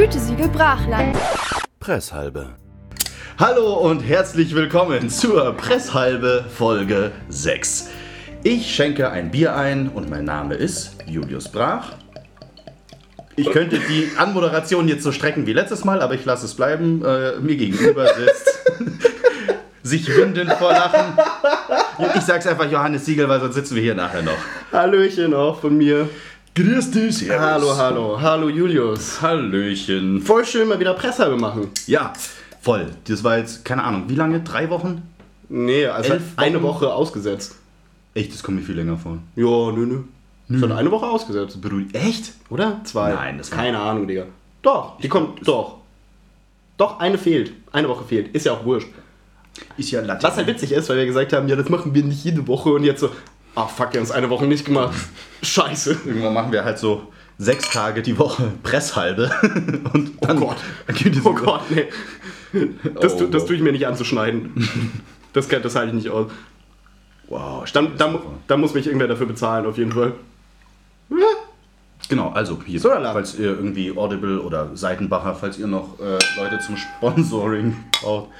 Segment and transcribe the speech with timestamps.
[0.00, 1.14] Gütesiegel Brachland.
[1.78, 2.54] Presshalbe.
[3.38, 7.90] Hallo und herzlich willkommen zur Presshalbe Folge 6.
[8.42, 11.92] Ich schenke ein Bier ein und mein Name ist Julius Brach.
[13.36, 17.04] Ich könnte die Anmoderation jetzt so strecken wie letztes Mal, aber ich lasse es bleiben.
[17.04, 18.58] Äh, mir gegenüber sitzt
[19.82, 21.18] sich windend vor Lachen.
[22.16, 24.38] Ich sag's einfach Johannes Siegel, weil sonst sitzen wir hier nachher noch.
[24.72, 26.08] Hallöchen auch von mir.
[26.54, 27.40] Grüß dich, servus.
[27.40, 28.20] Hallo, hallo.
[28.20, 29.22] Hallo Julius.
[29.22, 30.20] Hallöchen.
[30.20, 31.68] Voll schön mal wieder Presshalbe machen.
[31.86, 32.12] Ja,
[32.60, 32.88] voll.
[33.04, 34.40] Das war jetzt, keine Ahnung, wie lange?
[34.40, 35.02] Drei Wochen?
[35.48, 36.64] Nee, also Elf eine Wochen?
[36.64, 37.54] Woche ausgesetzt.
[38.14, 39.18] Echt, das kommt mir viel länger vor.
[39.36, 39.98] Ja, nö, nö.
[40.48, 40.58] nö.
[40.58, 41.56] Schon eine Woche ausgesetzt.
[41.92, 42.32] Echt?
[42.48, 42.80] Oder?
[42.82, 43.12] Zwei.
[43.12, 44.24] Nein, das Keine Ahnung, Digga.
[44.62, 45.46] Doch, die kommt.
[45.46, 45.76] Doch.
[46.76, 47.52] Doch, eine fehlt.
[47.70, 48.34] Eine Woche fehlt.
[48.34, 48.88] Ist ja auch wurscht.
[49.76, 50.24] Ist ja Latin.
[50.26, 52.70] Was halt witzig ist, weil wir gesagt haben, ja, das machen wir nicht jede Woche
[52.70, 53.10] und jetzt so,
[53.54, 54.94] ach fuck, wir haben es eine Woche nicht gemacht.
[55.42, 55.98] Scheiße.
[56.04, 59.30] Irgendwann machen wir halt so sechs Tage die Woche Presshalbe.
[59.92, 60.56] Und dann Gott.
[60.86, 61.86] Dann geht es Oh Gott, nee.
[63.00, 63.48] Das, Oh, tu- das wow.
[63.48, 65.02] tue ich mir nicht anzuschneiden.
[65.32, 66.30] Das, das halte ich nicht aus.
[67.28, 70.14] Wow, Dann, dann, dann muss mich irgendwer dafür bezahlen, auf jeden Fall.
[72.08, 76.76] Genau, also hier, falls ihr irgendwie Audible oder Seitenbacher, falls ihr noch äh, Leute zum
[76.76, 78.30] Sponsoring braucht.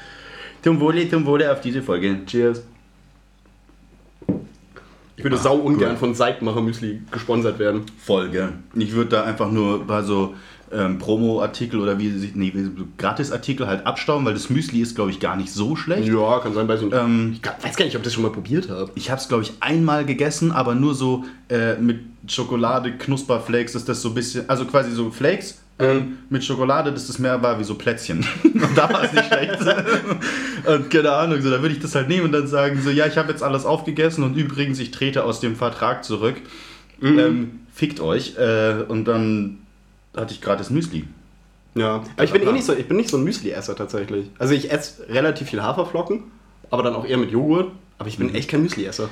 [0.64, 2.26] Zum Wohle, zum Wohle auf diese Folge.
[2.26, 2.62] Cheers.
[5.20, 5.96] Ich würde Ah, sau ungern cool.
[5.98, 7.82] von Seitenmacher Müsli gesponsert werden.
[7.98, 8.54] Folge.
[8.74, 10.34] Ich würde da einfach nur bei so
[10.72, 15.10] ähm, Promo-Artikel oder wie sie, nee, so Gratis-Artikel halt abstauben, weil das Müsli ist, glaube
[15.10, 16.08] ich, gar nicht so schlecht.
[16.08, 16.94] Ja, kann sein, ich nicht.
[16.94, 18.90] Ähm, ich weiß gar nicht, ob ich das schon mal probiert habe.
[18.94, 23.84] Ich habe es, glaube ich, einmal gegessen, aber nur so äh, mit Schokolade, Knusperflakes, dass
[23.84, 27.58] das so ein bisschen, also quasi so Flakes ähm, mit Schokolade, dass das mehr war
[27.58, 28.24] wie so Plätzchen.
[28.44, 29.56] und da war es nicht schlecht.
[30.66, 33.06] und keine Ahnung, so, da würde ich das halt nehmen und dann sagen, so, ja,
[33.06, 36.36] ich habe jetzt alles aufgegessen und übrigens, ich trete aus dem Vertrag zurück.
[37.02, 38.36] Ähm, fickt euch.
[38.36, 39.58] Äh, und dann
[40.16, 41.04] hatte ich gratis Müsli.
[41.74, 44.26] Ja, aber ich bin eh nicht so, ich bin nicht so ein Müsli-Esser tatsächlich.
[44.38, 46.24] Also ich esse relativ viel Haferflocken,
[46.70, 47.70] aber dann auch eher mit Joghurt.
[47.98, 48.34] Aber ich bin Mhm.
[48.34, 49.08] echt kein Müsli-Esser.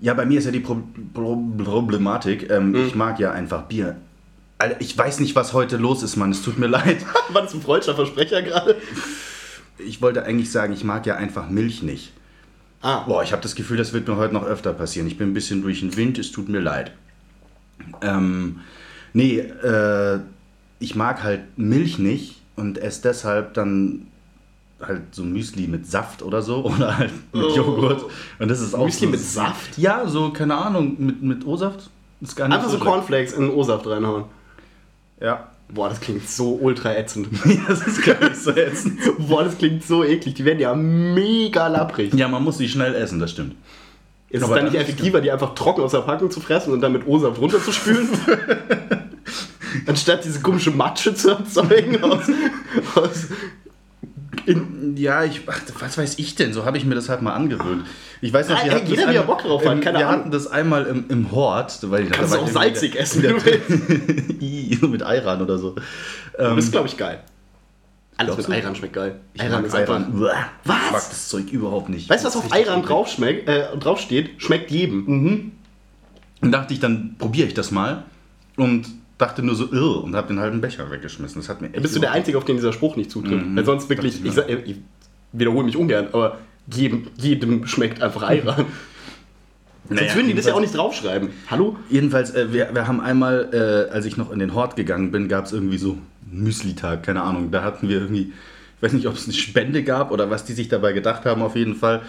[0.00, 0.80] Ja, bei mir ist ja die Pro
[1.12, 3.96] Pro Problematik, ähm, ich mag ja einfach Bier.
[4.58, 6.30] Alter, ich weiß nicht, was heute los ist, Mann.
[6.32, 7.04] Es tut mir leid.
[7.32, 8.76] War das ein freudscher Versprecher gerade?
[9.78, 12.12] Ich wollte eigentlich sagen, ich mag ja einfach Milch nicht.
[12.80, 15.06] Ah, Boah, ich habe das Gefühl, das wird mir heute noch öfter passieren.
[15.08, 16.92] Ich bin ein bisschen durch den Wind, es tut mir leid.
[18.02, 18.60] Ähm,
[19.12, 20.20] nee, äh,
[20.80, 24.06] ich mag halt Milch nicht und esse deshalb dann
[24.80, 27.54] halt so Müsli mit Saft oder so oder halt mit Oh.
[27.56, 28.04] Joghurt.
[28.38, 29.76] Und das ist auch Müsli so mit Saft?
[29.78, 31.90] Ja, so, keine Ahnung, mit, mit O-Saft.
[32.20, 32.90] Ist gar nicht einfach so schlecht.
[32.90, 34.24] Cornflakes in O-Saft reinhauen.
[35.20, 35.50] Ja.
[35.70, 37.28] Boah, das klingt so ultra ätzend.
[37.68, 39.00] das ist gar nicht so ätzend.
[39.18, 40.34] Boah, das klingt so eklig.
[40.34, 42.14] Die werden ja mega lapprig.
[42.14, 43.54] Ja, man muss sie schnell essen, das stimmt.
[44.30, 46.72] Ist es Aber dann das nicht effektiver, die einfach trocken aus der Packung zu fressen
[46.72, 48.08] und dann mit O-Saft runterzuspülen?
[49.86, 52.24] Anstatt diese komische Matsche zu erzeugen aus,
[52.94, 53.26] aus
[54.48, 56.52] In, ja, ich, ach, was weiß ich denn?
[56.52, 57.84] So habe ich mir das halt mal angewöhnt.
[58.20, 60.08] Ich weiß noch, wir ey, hatten jeder, er einmal- Bock drauf hat, ähm, keine Wir
[60.08, 60.20] Ahnung.
[60.20, 61.78] hatten das einmal im, im Hort.
[61.90, 63.22] Weil ich, Kannst da du auch salzig der- essen,
[64.80, 65.76] so mit Ayran oder so.
[66.38, 67.20] Ähm, Das ist, glaube ich, geil.
[68.16, 68.50] Alles mit?
[68.58, 69.20] Ayran schmeckt geil.
[69.34, 69.94] ich Ayran ist einfach...
[69.94, 70.20] Ayran.
[70.20, 70.32] Uah,
[70.64, 70.76] Was?
[70.76, 72.10] Ich mag das Zeug überhaupt nicht.
[72.10, 74.30] Weißt du, was auf Ayran drauf schmeckt, äh, draufsteht?
[74.42, 75.04] Schmeckt jedem.
[75.06, 75.52] Mhm.
[76.40, 78.04] Und dachte ich, dann probiere ich das mal.
[78.56, 78.86] Und
[79.18, 81.40] dachte nur so, irr, und habe den halben Becher weggeschmissen.
[81.40, 83.44] Das hat mir echt Bist du der Einzige, auf den dieser Spruch nicht zutrifft?
[83.44, 83.56] Mhm.
[83.56, 84.76] Weil sonst wirklich, ich, sag, ich
[85.32, 86.38] wiederhole mich ungern, aber
[86.72, 88.66] jedem, jedem schmeckt einfach Ayran.
[89.90, 91.30] Naja, Sonst würden die das ja auch nicht draufschreiben.
[91.50, 91.76] Hallo?
[91.88, 95.28] Jedenfalls, äh, wir, wir haben einmal, äh, als ich noch in den Hort gegangen bin,
[95.28, 95.96] gab es irgendwie so
[96.30, 97.50] Müsli-Tag, keine Ahnung.
[97.50, 98.32] Da hatten wir irgendwie,
[98.76, 101.40] ich weiß nicht, ob es eine Spende gab oder was die sich dabei gedacht haben.
[101.40, 102.02] Auf jeden Fall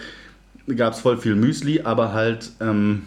[0.76, 3.04] gab es voll viel Müsli, aber halt ähm,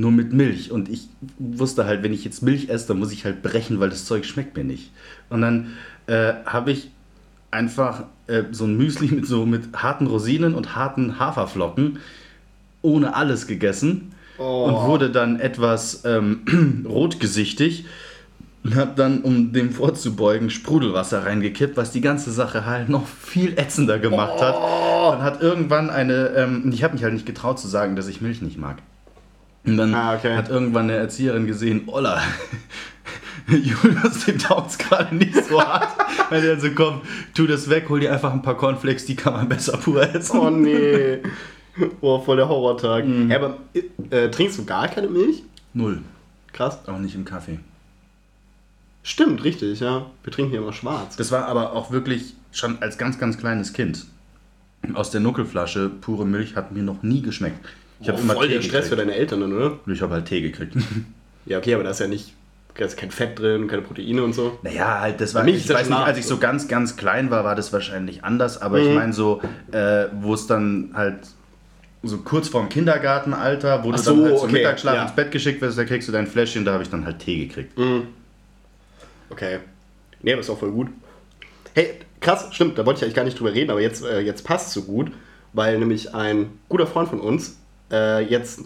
[0.00, 0.72] nur mit Milch.
[0.72, 3.90] Und ich wusste halt, wenn ich jetzt Milch esse, dann muss ich halt brechen, weil
[3.90, 4.90] das Zeug schmeckt mir nicht.
[5.28, 5.72] Und dann
[6.06, 6.90] äh, habe ich
[7.50, 11.98] einfach äh, so ein Müsli mit so mit harten Rosinen und harten Haferflocken
[12.82, 17.84] ohne alles gegessen und wurde dann etwas ähm, rotgesichtig
[18.62, 23.58] und habe dann, um dem vorzubeugen, Sprudelwasser reingekippt, was die ganze Sache halt noch viel
[23.58, 24.54] ätzender gemacht hat.
[24.54, 28.20] Dann hat irgendwann eine, ähm, ich habe mich halt nicht getraut zu sagen, dass ich
[28.20, 28.78] Milch nicht mag.
[29.64, 30.34] Und dann Ah, okay.
[30.36, 32.20] hat irgendwann eine Erzieherin gesehen, Olla,
[33.48, 35.88] Julius, dem taugt's gerade nicht so hart.
[36.30, 37.02] Weil der so, komm,
[37.34, 40.38] tu das weg, hol dir einfach ein paar Cornflakes, die kann man besser pur essen.
[40.38, 41.18] Oh nee.
[42.00, 43.04] Boah, voll der Horrortag.
[43.28, 43.58] Ja, aber
[44.10, 45.42] äh, trinkst du gar keine Milch?
[45.74, 46.00] Null,
[46.52, 46.78] Krass.
[46.88, 47.58] auch nicht im Kaffee.
[49.02, 50.06] Stimmt, richtig, ja.
[50.22, 51.16] Wir trinken hier immer schwarz.
[51.16, 54.06] Das war aber auch wirklich schon als ganz, ganz kleines Kind.
[54.94, 57.66] Aus der Nuckelflasche pure Milch hat mir noch nie geschmeckt.
[58.00, 59.10] Ich habe immer voll Tee der Stress für gekriegt.
[59.10, 59.78] deine Eltern dann, oder?
[59.86, 60.74] Ich habe halt Tee gekriegt.
[61.46, 62.34] Ja, okay, aber das ist ja nicht
[62.80, 64.58] da ist kein Fett drin, keine Proteine und so.
[64.62, 66.96] Naja, halt, das war, Milch ich ist ja weiß nicht, als ich so ganz, ganz
[66.96, 69.42] klein war, war das wahrscheinlich anders, aber ich meine so,
[69.72, 71.18] äh, wo es dann halt
[72.02, 75.02] so kurz vorm Kindergartenalter, wo Ach du so, dann halt zum okay, Mittagsschlaf ja.
[75.02, 77.46] ins Bett geschickt wirst, da kriegst du dein Fläschchen, da habe ich dann halt Tee
[77.46, 77.78] gekriegt.
[79.28, 79.58] Okay.
[80.22, 80.88] Nee, aber ist auch voll gut.
[81.74, 84.44] Hey, krass, stimmt, da wollte ich eigentlich gar nicht drüber reden, aber jetzt, äh, jetzt
[84.44, 85.12] passt so gut,
[85.52, 87.59] weil nämlich ein guter Freund von uns
[87.90, 88.62] äh, jetzt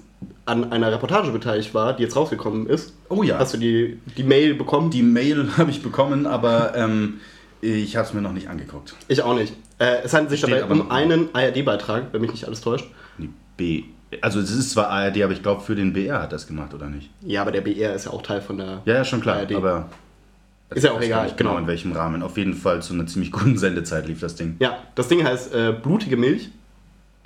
[0.46, 2.94] an einer Reportage beteiligt war, die jetzt rausgekommen ist.
[3.08, 3.38] Oh ja.
[3.38, 4.90] Hast du die, die Mail bekommen?
[4.90, 7.20] Die Mail habe ich bekommen, aber ähm,
[7.60, 8.94] ich habe es mir noch nicht angeguckt.
[9.08, 9.54] Ich auch nicht.
[9.78, 12.86] Äh, es handelt sich Steht dabei um einen ARD-Beitrag, wenn mich nicht alles täuscht.
[13.18, 13.84] Die B.
[14.20, 16.88] Also es ist zwar ARD, aber ich glaube für den BR hat das gemacht, oder
[16.88, 17.10] nicht?
[17.22, 18.82] Ja, aber der BR ist ja auch Teil von der.
[18.84, 19.38] Ja, ja, schon klar.
[19.38, 19.54] ARD.
[19.54, 19.88] Aber
[20.70, 21.58] Ist ja auch ich weiß egal, genau genau.
[21.58, 22.22] in welchem Rahmen.
[22.22, 24.56] Auf jeden Fall zu einer ziemlich guten Sendezeit lief das Ding.
[24.60, 26.50] Ja, das Ding heißt äh, Blutige Milch,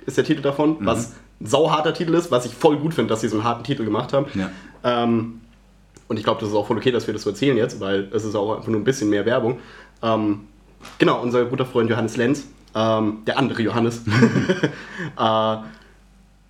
[0.05, 3.21] ist der Titel davon, was ein sauharter Titel ist, was ich voll gut finde, dass
[3.21, 4.25] sie so einen harten Titel gemacht haben.
[4.33, 4.49] Ja.
[4.83, 5.41] Ähm,
[6.07, 8.09] und ich glaube, das ist auch voll okay, dass wir das so erzählen jetzt, weil
[8.11, 9.59] es ist auch einfach nur ein bisschen mehr Werbung.
[10.01, 10.41] Ähm,
[10.97, 12.45] genau, unser guter Freund Johannes Lenz,
[12.75, 14.01] ähm, der andere Johannes.
[15.17, 15.55] äh,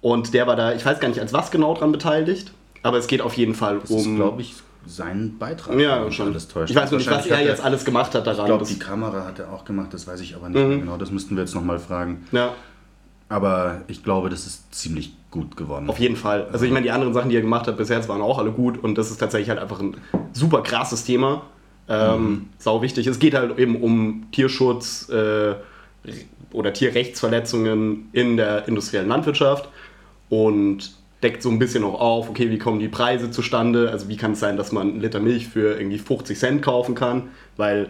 [0.02, 2.52] und der war da, ich weiß gar nicht, als was genau dran beteiligt,
[2.84, 3.98] aber es geht auf jeden Fall Das um.
[3.98, 4.56] ist, glaube ich,
[4.88, 5.78] sein Beitrag.
[5.78, 6.30] ja, schon.
[6.30, 6.72] Alles täuscht.
[6.72, 8.40] Ich weiß nur nicht, was er jetzt alles gemacht hat daran.
[8.40, 10.98] Ich glaube, die Kamera hat er auch gemacht, das weiß ich aber nicht mehr genau.
[10.98, 12.26] Das müssten wir jetzt nochmal fragen.
[12.32, 12.54] ja.
[13.30, 15.88] Aber ich glaube, das ist ziemlich gut geworden.
[15.90, 16.48] Auf jeden Fall.
[16.52, 18.84] Also ich meine, die anderen Sachen, die er gemacht hat bisher, waren auch alle gut
[18.84, 19.98] und das ist tatsächlich halt einfach ein
[20.34, 21.44] super krasses Thema.
[21.88, 23.08] Ähm, Sau wichtig.
[23.08, 25.56] Es geht halt eben um Tierschutz äh,
[26.52, 29.70] oder Tierrechtsverletzungen in der industriellen Landwirtschaft
[30.30, 30.92] und
[31.22, 33.92] deckt so ein bisschen auch auf, okay, wie kommen die Preise zustande?
[33.92, 36.96] Also wie kann es sein, dass man einen Liter Milch für irgendwie 50 Cent kaufen
[36.96, 37.90] kann, weil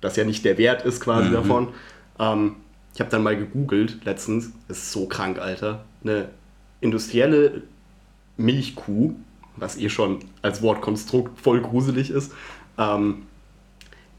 [0.00, 1.68] das ja nicht der Wert ist quasi davon.
[2.18, 2.56] Ähm,
[2.94, 5.84] ich habe dann mal gegoogelt letztens, das ist so krank, Alter.
[6.02, 6.30] Eine
[6.80, 7.62] industrielle
[8.36, 9.14] Milchkuh,
[9.56, 12.32] was eh schon als Wortkonstrukt voll gruselig ist,
[12.78, 13.26] ähm,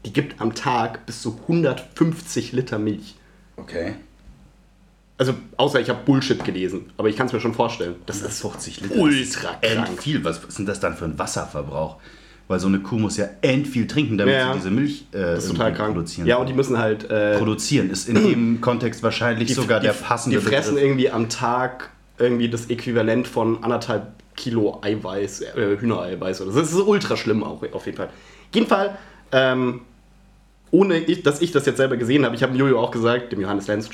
[0.04, 3.14] die gibt am Tag bis zu 150 Liter Milch.
[3.56, 3.94] Okay.
[5.18, 7.96] Also, außer ich habe Bullshit gelesen, aber ich kann es mir schon vorstellen.
[8.06, 8.96] Das ist 50 Liter.
[8.96, 10.02] ultra krank.
[10.02, 10.24] viel.
[10.24, 11.98] Was ist denn das dann für ein Wasserverbrauch?
[12.52, 15.18] Weil so eine Kuh muss ja end viel trinken, damit Ja, sie diese Milch äh,
[15.20, 15.94] Das ist total krank.
[15.94, 17.10] produzieren Ja, und die müssen halt.
[17.10, 20.84] Äh, Produzieren ist in dem Kontext wahrscheinlich sogar die, der passende Die fressen Begriff.
[20.90, 21.88] irgendwie am Tag
[22.18, 26.60] irgendwie das Äquivalent von anderthalb Kilo Eiweiß, äh, Hühnereiweiß oder so.
[26.60, 28.10] Das ist ultra schlimm auch auf jeden Fall.
[28.54, 28.98] Jeden Fall,
[29.32, 29.80] ähm,
[30.70, 33.40] ohne ich, dass ich das jetzt selber gesehen habe, ich habe Jojo auch gesagt, dem
[33.40, 33.88] Johannes Lenz,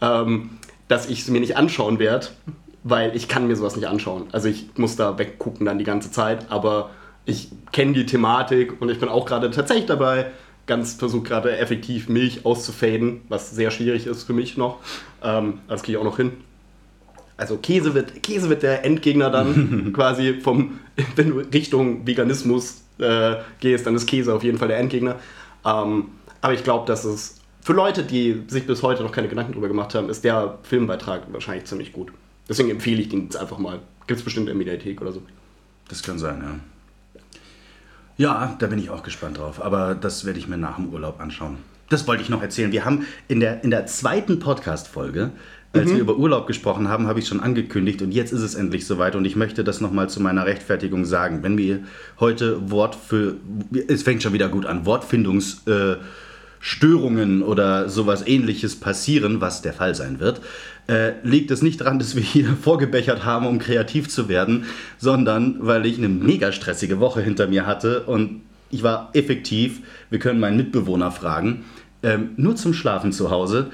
[0.00, 0.50] ähm,
[0.88, 2.28] dass ich es mir nicht anschauen werde,
[2.84, 4.24] weil ich kann mir sowas nicht anschauen.
[4.32, 6.90] Also ich muss da weggucken dann die ganze Zeit, aber
[7.28, 10.30] ich kenne die Thematik und ich bin auch gerade tatsächlich dabei,
[10.66, 14.78] ganz versucht gerade effektiv Milch auszufaden, was sehr schwierig ist für mich noch.
[15.22, 16.32] Ähm, das kriege ich auch noch hin.
[17.36, 20.80] Also Käse wird, Käse wird der Endgegner dann quasi vom,
[21.16, 25.16] wenn du Richtung Veganismus äh, gehst, dann ist Käse auf jeden Fall der Endgegner.
[25.66, 26.06] Ähm,
[26.40, 29.68] aber ich glaube, dass es für Leute, die sich bis heute noch keine Gedanken drüber
[29.68, 32.10] gemacht haben, ist der Filmbeitrag wahrscheinlich ziemlich gut.
[32.48, 33.80] Deswegen empfehle ich den jetzt einfach mal.
[34.06, 35.20] Gibt es bestimmt in der Mediathek oder so.
[35.88, 36.77] Das kann sein, ja.
[38.18, 39.64] Ja, da bin ich auch gespannt drauf.
[39.64, 41.56] Aber das werde ich mir nach dem Urlaub anschauen.
[41.88, 42.72] Das wollte ich noch erzählen.
[42.72, 45.30] Wir haben in der, in der zweiten Podcast-Folge,
[45.72, 48.86] als wir über Urlaub gesprochen haben, habe ich schon angekündigt und jetzt ist es endlich
[48.86, 51.42] soweit und ich möchte das nochmal zu meiner Rechtfertigung sagen.
[51.42, 51.80] Wenn wir
[52.18, 53.36] heute Wort für,
[53.86, 59.94] es fängt schon wieder gut an, Wortfindungsstörungen äh, oder sowas ähnliches passieren, was der Fall
[59.94, 60.40] sein wird,
[60.88, 64.64] äh, liegt es nicht daran, dass wir hier vorgebechert haben, um kreativ zu werden,
[64.98, 69.80] sondern weil ich eine mega stressige Woche hinter mir hatte und ich war effektiv,
[70.10, 71.64] wir können meinen Mitbewohner fragen,
[72.02, 73.70] ähm, nur zum Schlafen zu Hause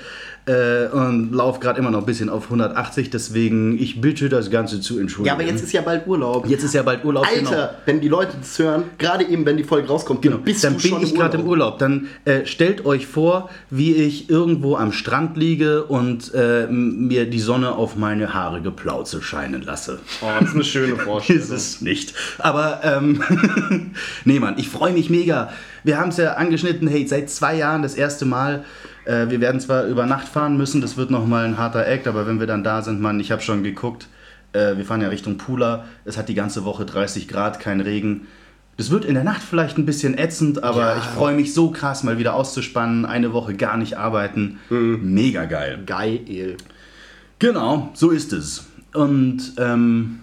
[0.46, 4.80] äh, und laufe gerade immer noch ein bisschen auf 180, deswegen ich bitte das Ganze
[4.80, 5.26] zu entschuldigen.
[5.28, 6.46] Ja, aber jetzt ist ja bald Urlaub.
[6.46, 7.26] Jetzt ist ja bald Urlaub.
[7.26, 7.68] Alter, genau.
[7.86, 10.74] wenn die Leute das hören, gerade eben, wenn die Folge rauskommt, Genau, dann bist dann
[10.76, 11.78] du bin schon ich gerade im Urlaub.
[11.78, 17.40] Dann äh, stellt euch vor, wie ich irgendwo am Strand liege und äh, mir die
[17.40, 20.00] Sonne auf meine haarige Plauze scheinen lasse.
[20.20, 21.42] Oh, das ist eine schöne Vorstellung.
[21.42, 22.14] Ist es nicht.
[22.38, 23.92] Aber, ähm,
[24.24, 25.50] nee, Mann, ich freue mich mega.
[25.84, 28.64] Wir haben es ja angeschnitten, hey, seit zwei Jahren das erste Mal.
[29.04, 32.26] Äh, wir werden zwar über Nacht fahren müssen, das wird nochmal ein harter Act, aber
[32.26, 34.08] wenn wir dann da sind, Mann, ich habe schon geguckt,
[34.52, 38.26] äh, wir fahren ja Richtung Pula, es hat die ganze Woche 30 Grad, kein Regen.
[38.76, 40.96] Das wird in der Nacht vielleicht ein bisschen ätzend, aber Ja.
[40.98, 44.58] ich freue mich so krass, mal wieder auszuspannen, eine Woche gar nicht arbeiten.
[44.68, 45.80] Mega geil.
[45.86, 46.56] Geil.
[47.38, 48.66] Genau, so ist es.
[48.94, 50.20] Und ähm,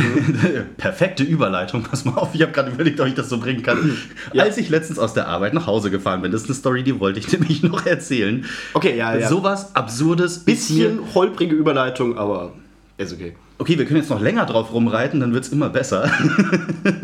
[0.76, 3.96] perfekte Überleitung, pass mal auf, ich habe gerade überlegt, ob ich das so bringen kann.
[4.32, 4.44] Ja.
[4.44, 6.98] Als ich letztens aus der Arbeit nach Hause gefahren bin, das ist eine Story, die
[7.00, 8.44] wollte ich nämlich noch erzählen.
[8.74, 9.28] Okay, ja, ja.
[9.28, 10.40] Sowas Absurdes.
[10.40, 12.52] Bisschen holprige Überleitung, aber
[12.98, 13.34] ist okay.
[13.58, 16.10] Okay, wir können jetzt noch länger drauf rumreiten, dann wird es immer besser.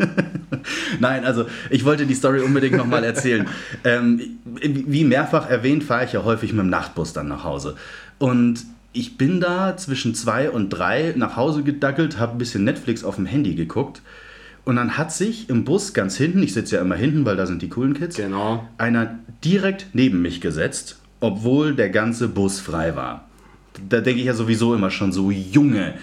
[0.99, 3.47] Nein, also ich wollte die Story unbedingt nochmal erzählen.
[3.85, 7.75] ähm, wie mehrfach erwähnt, fahre ich ja häufig mit dem Nachtbus dann nach Hause.
[8.17, 13.03] Und ich bin da zwischen zwei und drei nach Hause gedackelt, habe ein bisschen Netflix
[13.03, 14.01] auf dem Handy geguckt.
[14.65, 17.45] Und dann hat sich im Bus ganz hinten, ich sitze ja immer hinten, weil da
[17.45, 18.67] sind die coolen Kids, Genau.
[18.77, 23.27] einer direkt neben mich gesetzt, obwohl der ganze Bus frei war.
[23.89, 25.93] Da denke ich ja sowieso immer schon so, Junge.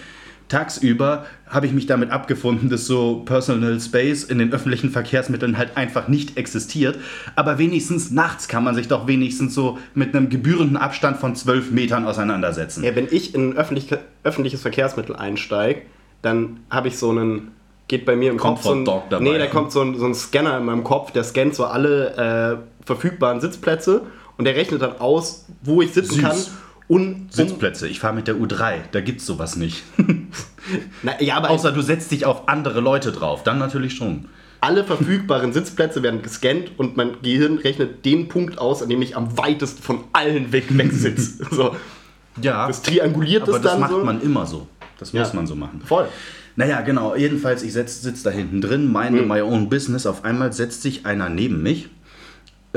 [0.49, 5.75] Tagsüber habe ich mich damit abgefunden, dass so Personal Space in den öffentlichen Verkehrsmitteln halt
[5.75, 6.97] einfach nicht existiert.
[7.35, 11.71] Aber wenigstens nachts kann man sich doch wenigstens so mit einem gebührenden Abstand von 12
[11.71, 12.83] Metern auseinandersetzen.
[12.83, 13.89] Ja, wenn ich in ein öffentlich,
[14.23, 15.81] öffentliches Verkehrsmittel einsteige,
[16.21, 17.51] dann habe ich so einen,
[17.87, 19.19] geht bei mir im Kopf so ein, dabei.
[19.19, 22.61] Nee, da kommt so ein, so ein Scanner in meinem Kopf, der scannt so alle
[22.61, 24.03] äh, verfügbaren Sitzplätze
[24.37, 26.23] und der rechnet dann aus, wo ich sitzen Süß.
[26.23, 26.37] kann.
[26.87, 29.83] Und um, Sitzplätze, ich fahre mit der U3, da gibt's sowas nicht.
[31.03, 34.25] na, ja, aber Außer du setzt dich auf andere Leute drauf, dann natürlich schon.
[34.61, 39.17] alle verfügbaren Sitzplätze werden gescannt und mein Gehirn rechnet den Punkt aus, an dem ich
[39.17, 41.45] am weitesten von allen weg, weg sitze.
[41.51, 41.75] so,
[42.41, 44.03] Ja, das trianguliert aber das das dann macht so.
[44.03, 44.67] man immer so.
[44.97, 45.21] Das Ja.
[45.21, 45.81] muss man so machen.
[45.85, 46.07] Voll.
[46.55, 47.15] Naja, genau.
[47.15, 50.07] Jedenfalls, ich sitze da hinten drin, meine my own business.
[50.07, 51.89] Auf einmal setzt sich einer neben mich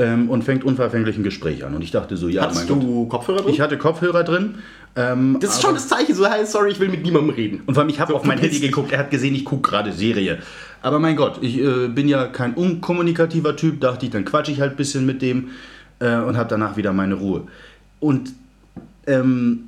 [0.01, 1.75] ähm, und fängt unverfänglich ein Gespräch an.
[1.75, 2.81] Und ich dachte so, ja, Hast mein Gott.
[2.81, 3.53] du Kopfhörer drin?
[3.53, 4.55] Ich hatte Kopfhörer drin.
[4.95, 7.61] Ähm, das ist schon das Zeichen, so, hey, sorry, ich will mit niemandem reden.
[7.65, 9.69] Und vor allem, ich habe So, auf mein Handy geguckt, er hat gesehen, ich gucke
[9.69, 10.39] gerade Serie.
[10.81, 14.59] Aber mein Gott, ich äh, bin ja kein unkommunikativer Typ, dachte ich, dann quatsche ich
[14.59, 15.49] halt ein bisschen mit dem
[15.99, 17.43] äh, und habe danach wieder meine Ruhe.
[17.99, 18.33] Und
[19.05, 19.63] ähm,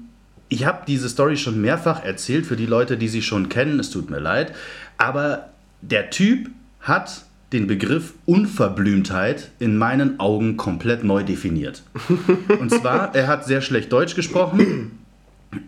[0.50, 3.92] ich habe diese Story schon mehrfach erzählt für die Leute, die sie schon kennen, es
[3.92, 4.54] tut mir leid.
[4.98, 5.50] Aber
[5.82, 6.50] der Typ
[6.82, 7.24] hat
[7.54, 11.84] den Begriff Unverblümtheit in meinen Augen komplett neu definiert.
[12.60, 15.00] Und zwar, er hat sehr schlecht Deutsch gesprochen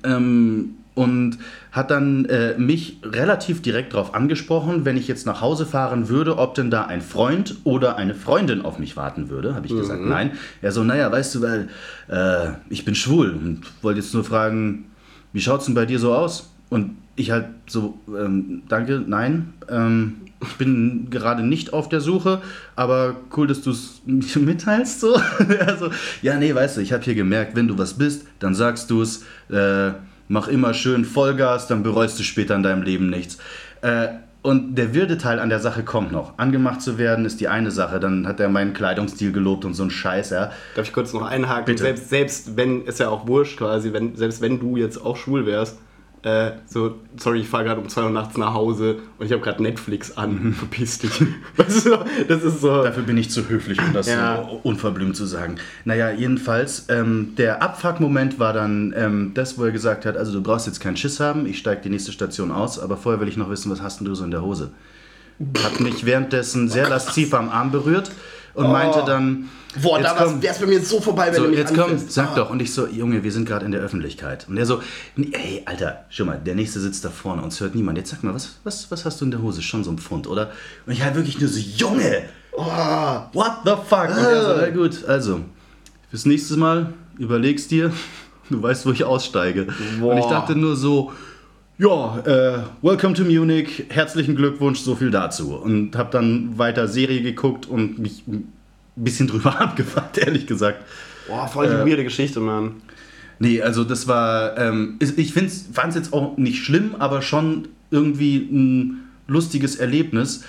[0.03, 1.37] ähm, und
[1.71, 6.37] hat dann äh, mich relativ direkt darauf angesprochen, wenn ich jetzt nach Hause fahren würde,
[6.37, 9.53] ob denn da ein Freund oder eine Freundin auf mich warten würde.
[9.53, 10.31] Habe ich gesagt, nein.
[10.61, 11.69] Er so, naja, weißt du, weil
[12.07, 14.85] äh, ich bin schwul und wollte jetzt nur fragen,
[15.33, 16.49] wie schaut's denn bei dir so aus?
[16.69, 19.53] Und ich halt so, ähm, danke, nein.
[19.69, 20.15] Ähm,
[20.49, 22.41] ich bin gerade nicht auf der Suche,
[22.75, 24.01] aber cool, dass du es
[24.35, 25.01] mitteilst.
[25.01, 25.15] So.
[25.65, 25.89] also,
[26.21, 29.01] ja, nee, weißt du, ich habe hier gemerkt, wenn du was bist, dann sagst du
[29.01, 29.23] es.
[29.49, 29.91] Äh,
[30.27, 33.37] mach immer schön Vollgas, dann bereust du später in deinem Leben nichts.
[33.81, 34.07] Äh,
[34.41, 36.37] und der wilde Teil an der Sache kommt noch.
[36.37, 37.99] Angemacht zu werden ist die eine Sache.
[37.99, 40.51] Dann hat er meinen Kleidungsstil gelobt und so ein Scheiß, ja.
[40.75, 41.65] Darf ich kurz noch einhaken?
[41.65, 41.81] Bitte.
[41.81, 45.47] Selbst, selbst wenn, ist ja auch wurscht quasi, wenn, selbst wenn du jetzt auch schwul
[45.47, 45.79] wärst,
[46.25, 49.41] äh, so, sorry, ich fahre gerade um 2 Uhr nachts nach Hause und ich habe
[49.43, 51.21] gerade Netflix an, verpiss dich.
[51.55, 52.83] Weißt du, das ist so.
[52.83, 54.43] Dafür bin ich zu höflich, um das Ja.
[54.49, 55.57] so unverblümt zu sagen.
[55.85, 60.41] Naja, jedenfalls, ähm, der Abfuck-Moment war dann ähm, das, wo er gesagt hat, also du
[60.41, 63.37] brauchst jetzt keinen Schiss haben, ich steige die nächste Station aus, aber vorher will ich
[63.37, 64.71] noch wissen, was hast denn du so in der Hose?
[65.63, 68.09] Hat mich währenddessen sehr lasziv am Arm berührt
[68.55, 69.49] und meinte dann,
[69.81, 72.31] Boah, jetzt da es bei mir so vorbei, wenn so, du mich jetzt komm, sag
[72.31, 72.35] Ah.
[72.35, 72.49] doch.
[72.49, 74.47] Und ich so, Junge, wir sind gerade in der Öffentlichkeit.
[74.47, 74.81] Und er so,
[75.17, 77.97] ey, Alter, schau mal, der nächste sitzt da vorne, uns hört niemand.
[77.97, 79.61] Jetzt sag mal, was, was, was hast du in der Hose?
[79.61, 80.51] Schon so ein Pfund, oder?
[80.85, 82.23] Und ich halt wirklich nur so, Junge,
[82.57, 82.63] Oh,
[83.33, 84.09] what the fuck?
[84.09, 85.41] Und er so, na gut, also,
[86.09, 87.91] fürs nächste Mal überlegst dir,
[88.49, 89.63] du weißt, wo ich aussteige.
[90.01, 90.29] Und ich Boah.
[90.29, 91.11] dachte nur so,
[91.77, 95.55] ja, äh, welcome to Munich, herzlichen Glückwunsch, so viel dazu.
[95.55, 98.23] Und habe dann weiter Serie geguckt und mich
[99.03, 100.83] bisschen drüber abgefuckt, ehrlich gesagt.
[101.27, 102.81] boah, voll die Äh, weirde Geschichte, Mann.
[103.39, 105.49] Nee, also das war, ähm, ich fand
[105.89, 110.43] es jetzt auch nicht schlimm, aber schon irgendwie ein lustiges Erlebnis,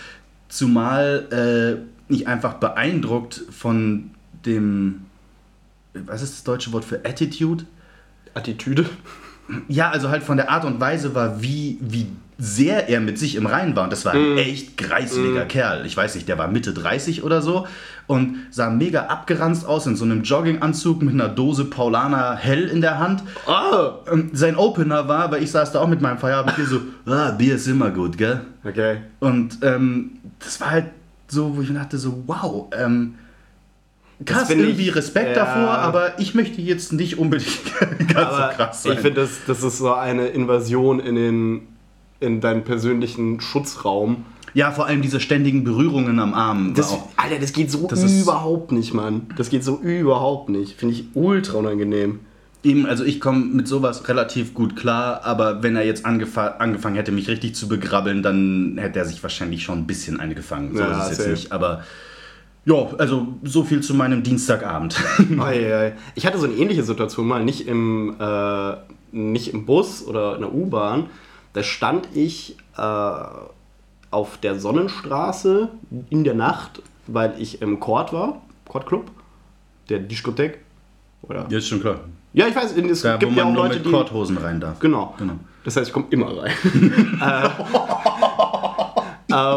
[0.49, 1.27] zumal
[2.09, 4.11] äh, ich einfach beeindruckt von
[4.45, 5.03] dem,
[5.95, 7.65] was ist das deutsche Wort für Attitude?
[8.35, 8.87] Attitüde.
[9.69, 12.07] Ja, also halt von der Art und Weise war, wie, wie
[12.39, 13.85] sehr er mit sich im Reinen war.
[13.85, 15.87] Und das war ein echt greiseliger Kerl.
[15.87, 17.67] Ich weiß nicht, der war Mitte 30 oder so
[18.07, 22.81] und sah mega abgeranzt aus in so einem Jogginganzug mit einer Dose Paulaner Hell in
[22.81, 23.23] der Hand.
[23.47, 27.33] Ah, Ähm, sein Opener war, weil ich saß da auch mit meinem Feierabendbier so, ah,
[27.33, 28.43] Bier ist immer gut, gell?
[28.65, 28.99] okay.
[29.21, 30.87] Und ähm, das war halt
[31.29, 33.15] so, wo ich mir dachte so, wow, ähm,
[34.25, 35.45] krass, irgendwie ich, Respekt ja.
[35.45, 37.61] davor, aber ich möchte jetzt nicht unbedingt
[37.99, 38.93] ganz Aber so krass sein.
[38.93, 41.63] ich finde, das, das ist so eine Invasion in, den,
[42.21, 44.25] in deinen persönlichen Schutzraum.
[44.57, 46.73] Ja, vor allem diese ständigen Berührungen am Arm.
[46.75, 49.27] Das, auch, Alter, das geht so Das überhaupt nicht, Mann.
[49.37, 50.79] Das geht so überhaupt nicht.
[50.79, 52.21] Finde ich ultra unangenehm.
[52.65, 56.97] eben, also ich komme mit sowas relativ gut klar, aber wenn er jetzt angefa angefangen
[56.97, 60.75] hätte, mich richtig zu begrabbeln, dann hätte er sich wahrscheinlich schon ein bisschen eine gefangen.
[60.75, 61.31] So Ja, ist es jetzt safe.
[61.33, 61.85] nicht, aber
[62.65, 64.97] ja, also so viel zu meinem Dienstagabend.
[66.15, 68.73] Ich hatte so eine ähnliche Situation mal, nicht im, äh,
[69.13, 71.11] nicht im Bus oder in der U-Bahn.
[71.53, 72.83] Da stand ich äh,
[74.17, 75.69] auf der Sonnenstraße
[76.09, 79.11] in der Nacht, weil ich im Court war, Court Club,
[79.91, 80.61] der Diskothek.
[81.21, 81.47] Oder?
[81.51, 82.01] Ja, ist schon klar.
[82.33, 83.91] Ja, ich weiß, es Da, gibt ja auch Leute, die.
[83.91, 84.79] Korthosen rein darf.
[84.81, 85.15] Genau.
[85.19, 85.35] Genau.
[85.65, 86.53] Das heißt, ich komme immer rein.
[87.21, 87.49] äh,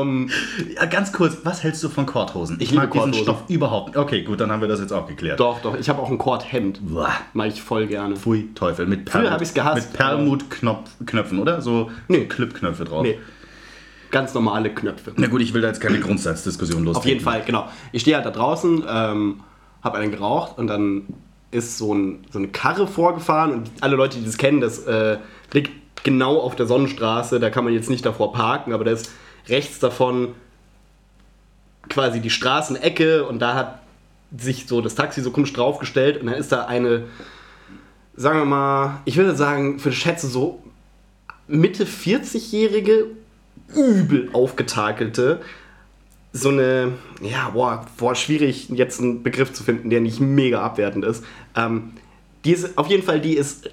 [0.01, 0.29] ähm,
[0.75, 2.57] Ja, ganz kurz, was hältst du von Korthosen?
[2.59, 3.13] Ich, Ich mag diesen.
[3.13, 3.97] Stoff überhaupt nicht.
[3.97, 5.39] Okay, gut, dann haben wir das jetzt auch geklärt.
[5.39, 5.77] doch, doch.
[5.79, 6.79] Ich habe auch ein Court-Hemd.
[6.81, 7.13] Boah.
[7.31, 8.17] Mag ich voll gerne.
[8.17, 8.87] Pfui, Teufel.
[8.87, 11.61] Mit Früher hab ich's gehasst, Mit Perlmutknöpfen, oder?
[11.61, 12.25] So Nee.
[12.25, 13.03] Clipknöpfe drauf.
[13.03, 13.19] Nee.
[14.11, 15.13] Ganz normale Knöpfe.
[15.17, 16.97] Na gut, ich will da jetzt keine Grundsatzdiskussion los.
[16.97, 17.69] Auf jeden Fall, genau.
[17.91, 19.41] Ich stehe halt da draußen, ähm,
[19.83, 21.03] habe einen geraucht und dann
[21.51, 25.17] ist so, ein, so eine Karre vorgefahren und alle Leute, die das kennen, das äh,
[25.51, 29.11] liegt genau auf der Sonnenstraße, da kann man jetzt nicht davor parken, aber da ist
[29.47, 30.29] rechts davon
[31.89, 33.81] quasi die Straßenecke und da hat
[34.37, 37.05] sich so das Taxi so komisch draufgestellt und dann ist da eine,
[38.15, 40.61] sagen wir mal, ich würde sagen, für schätze so
[41.47, 43.07] Mitte 40-jährige,
[43.75, 45.41] übel aufgetakelte,
[46.31, 51.05] so eine, ja, boah, boah, schwierig jetzt einen Begriff zu finden, der nicht mega abwertend
[51.05, 51.23] ist.
[51.55, 51.93] Ähm,
[52.45, 53.69] die ist, auf jeden Fall, die ist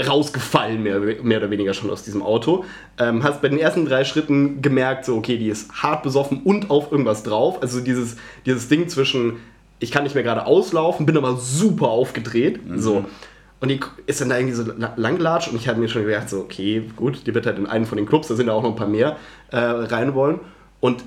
[0.00, 2.64] rausgefallen, mehr, mehr oder weniger schon aus diesem Auto.
[2.98, 6.70] Ähm, hast bei den ersten drei Schritten gemerkt, so, okay, die ist hart besoffen und
[6.70, 7.60] auf irgendwas drauf.
[7.62, 8.16] Also dieses,
[8.46, 9.36] dieses Ding zwischen,
[9.78, 12.60] ich kann nicht mehr gerade auslaufen, bin aber super aufgedreht.
[12.76, 13.04] So.
[13.60, 16.30] Und die ist dann da irgendwie so la- langgelatscht und ich hatte mir schon gedacht,
[16.30, 18.62] so, okay, gut, die wird halt in einen von den Clubs, da sind ja auch
[18.62, 19.16] noch ein paar mehr,
[19.50, 20.40] äh, rein wollen.
[20.80, 21.04] Und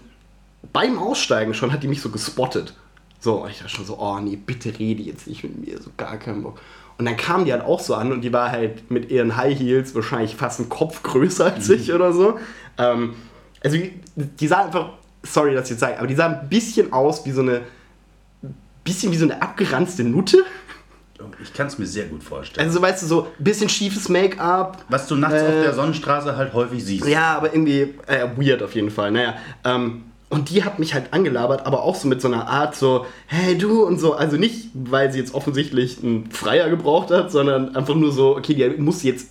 [0.71, 2.75] beim Aussteigen schon hat die mich so gespottet.
[3.19, 6.17] So, ich dachte schon so, oh nee, bitte rede jetzt nicht mit mir, so gar
[6.17, 6.59] keinen Bock.
[6.97, 9.57] Und dann kam die halt auch so an und die war halt mit ihren High
[9.57, 12.37] Heels wahrscheinlich fast einen Kopf größer als ich oder so.
[12.77, 13.15] Ähm,
[13.63, 14.89] also die, die sah einfach,
[15.23, 17.61] sorry, dass ich jetzt sage, aber die sah ein bisschen aus wie so eine,
[18.83, 20.43] bisschen wie so eine abgeranzte Nutte.
[21.41, 22.67] Ich kann es mir sehr gut vorstellen.
[22.67, 24.83] Also so, weißt du, so ein bisschen schiefes Make-up.
[24.89, 27.07] Was du nachts Äh, auf der Sonnenstraße halt häufig siehst.
[27.07, 29.11] Ja, aber irgendwie äh, weird auf jeden Fall.
[29.11, 32.75] Naja, ähm, und die hat mich halt angelabert, aber auch so mit so einer Art
[32.75, 34.13] so, hey du und so.
[34.13, 38.55] Also nicht, weil sie jetzt offensichtlich einen Freier gebraucht hat, sondern einfach nur so, okay,
[38.55, 39.29] die muss jetzt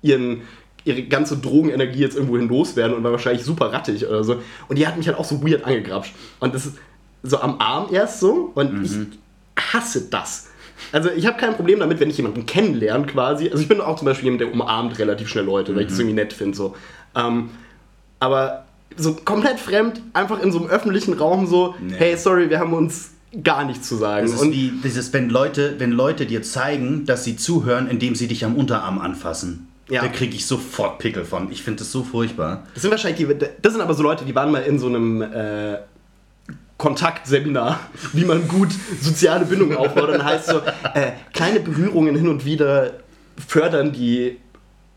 [0.00, 0.42] ihren,
[0.84, 4.36] ihre ganze Drogenenergie jetzt irgendwo hin loswerden und war wahrscheinlich super rattig oder so.
[4.68, 6.14] Und die hat mich halt auch so weird angegrapscht.
[6.40, 6.76] Und das ist
[7.22, 8.92] so am Arm erst so und ich
[9.74, 10.47] hasse das.
[10.92, 13.48] Also ich habe kein Problem damit, wenn ich jemanden kennenlerne quasi.
[13.48, 15.98] Also ich bin auch zum Beispiel jemand, der umarmt relativ schnell Leute, weil ich das
[15.98, 16.56] irgendwie nett finde.
[16.56, 16.74] So.
[17.14, 17.50] Ähm,
[18.20, 18.64] aber
[18.96, 21.94] so komplett fremd, einfach in so einem öffentlichen Raum so, Nee.
[21.96, 23.10] hey, sorry, wir haben uns
[23.44, 24.26] gar nichts zu sagen.
[24.26, 28.14] Das ist Und wie dieses, wenn Leute, wenn Leute dir zeigen, dass sie zuhören, indem
[28.14, 29.68] sie dich am Unterarm anfassen.
[29.90, 30.02] Ja.
[30.02, 31.50] Da kriege ich sofort Pickel von.
[31.50, 32.66] Ich finde das so furchtbar.
[32.74, 35.22] das sind wahrscheinlich die, das sind aber so Leute, die waren mal in so einem
[35.22, 35.78] äh,
[36.78, 37.80] Kontaktseminar,
[38.12, 38.68] wie man gut
[39.00, 40.10] soziale Bindungen aufbaut.
[40.10, 40.58] Dann heißt so,
[40.94, 42.92] äh, kleine Berührungen hin und wieder
[43.46, 44.38] fördern die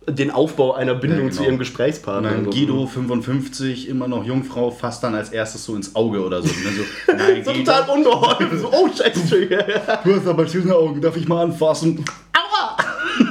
[0.08, 1.36] den Aufbau einer Bindung Ja, genau.
[1.38, 2.32] zu ihrem Gesprächspartner.
[2.32, 2.50] dann So.
[2.52, 6.48] Guido, 55, immer noch Jungfrau, fasst dann als erstes so ins Auge oder so.
[6.48, 6.84] Dann so,
[7.18, 8.60] nein, So total ungeholfen.
[8.60, 9.46] So, oh, scheiße,
[10.04, 12.04] du hast aber schöne Augen, darf ich mal anfassen?
[12.34, 12.78] Aua!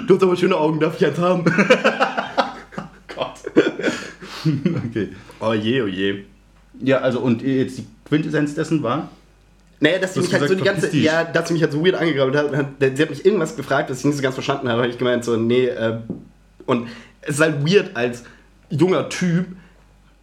[0.06, 1.44] Du hast aber schöne Augen, darf ich jetzt haben?
[3.14, 3.34] Gott.
[4.44, 5.08] Okay.
[5.40, 6.24] Oh je, oh je.
[6.80, 9.08] Ja, also und jetzt die Quintessenz dessen war?
[9.82, 11.02] Naja, dass sie mich halt so die ganze, dich.
[11.04, 12.52] ja, dass sie mich halt so weird angegraben hat.
[12.54, 14.82] hat- Sie hat mich irgendwas gefragt, das ich nicht so ganz verstanden habe.
[14.82, 15.96] habe ich gemeint so, nee, äh,
[16.66, 16.88] und
[17.22, 18.24] es ist halt weird als
[18.68, 19.46] junger Typ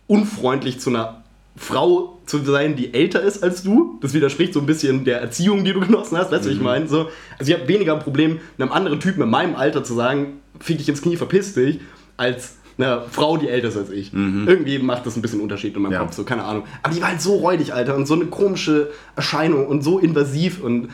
[0.08, 1.24] unfreundlich zu einer
[1.56, 3.98] Frau zu sein, die älter ist als du.
[4.02, 6.62] Das widerspricht so ein bisschen der Erziehung, die du genossen hast, weißt du, was ich
[6.62, 6.88] meine?
[6.88, 10.40] So, also ich habe weniger ein Problem, einem anderen Typen in meinem Alter zu sagen,
[10.60, 11.80] fick dich ins Knie, verpiss dich,
[12.16, 14.14] als einer Frau, die älter ist als ich.
[14.14, 16.00] Irgendwie macht das ein bisschen Unterschied in meinem Ja.
[16.00, 16.64] Kopf, so, keine Ahnung.
[16.84, 20.62] Aber die war halt so räudig, Alter, und so eine komische Erscheinung und so invasiv
[20.64, 20.90] und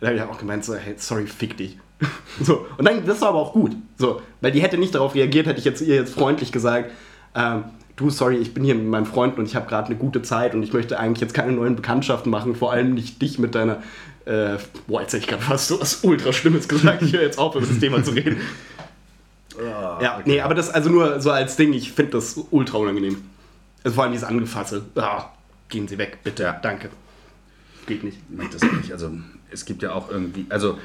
[0.00, 1.78] da habe ich auch gemeint, so, hey, sorry, fick dich.
[2.40, 3.72] so, und dann, das war aber auch gut.
[3.96, 6.92] So, weil die hätte nicht darauf reagiert, hätte ich jetzt ihr jetzt freundlich gesagt,
[7.34, 7.64] ähm,
[7.96, 10.54] du, sorry, ich bin hier mit meinen Freunden und ich habe gerade eine gute Zeit
[10.54, 13.82] und ich möchte eigentlich jetzt keine neuen Bekanntschaften machen, vor allem nicht dich mit deiner,
[14.24, 17.38] äh, boah, jetzt hätte ich gerade fast so was ultra Schlimmes gesagt, ich höre jetzt
[17.38, 18.36] auf, über das Thema zu reden.
[19.64, 23.22] Ja, nee, aber das also nur so als Ding, ich finde das ultra unangenehm.
[23.84, 24.84] Also vor allem dieses Angefasse.
[24.96, 25.26] Ah,
[25.68, 26.52] gehen Sie weg, bitte, Ja.
[26.52, 26.90] danke.
[27.86, 28.18] Geht nicht.
[28.30, 28.92] Ich mag das nicht.
[28.92, 29.10] Also
[29.50, 30.78] es gibt ja auch irgendwie, also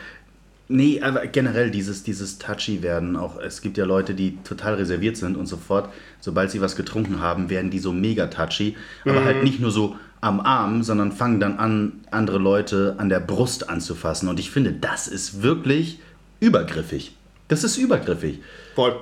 [0.70, 5.18] nee, aber generell dieses, dieses touchy werden auch, es gibt ja Leute, die total reserviert
[5.18, 5.90] sind und sofort,
[6.22, 9.98] sobald sie was getrunken haben, werden die so mega touchy, aber halt nicht nur so
[10.22, 14.72] am Arm, sondern fangen dann an, andere Leute an der Brust anzufassen und ich finde,
[14.72, 16.00] das ist wirklich
[16.40, 17.16] übergriffig.
[17.48, 18.40] Das ist übergriffig.
[18.76, 18.96] Voll.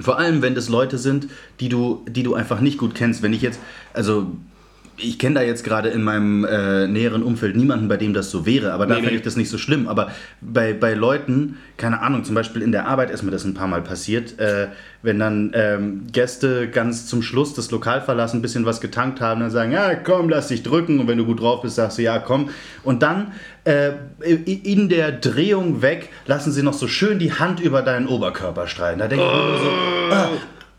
[0.00, 1.28] Vor allem, wenn das Leute sind,
[1.60, 3.22] die du, die du einfach nicht gut kennst.
[3.22, 3.60] Wenn ich jetzt,
[3.92, 4.26] also
[4.96, 8.46] ich kenne da jetzt gerade in meinem äh, näheren Umfeld niemanden, bei dem das so
[8.46, 9.16] wäre, aber da Nee, finde nee.
[9.18, 9.88] ich das nicht so schlimm.
[9.88, 13.54] Aber bei, bei Leuten, keine Ahnung, zum Beispiel in der Arbeit ist mir das ein
[13.54, 14.68] paar Mal passiert, äh,
[15.02, 19.40] wenn dann ähm, Gäste ganz zum Schluss das Lokal verlassen, ein bisschen was getankt haben,
[19.40, 22.02] dann sagen, ja komm, lass dich drücken und wenn du gut drauf bist, sagst du,
[22.02, 22.50] ja komm.
[22.84, 23.32] Und dann
[23.64, 23.92] äh,
[24.24, 28.98] in der Drehung weg lassen sie noch so schön die Hand über deinen Oberkörper streichen.
[28.98, 30.28] Da denke ich mir nur so, ah,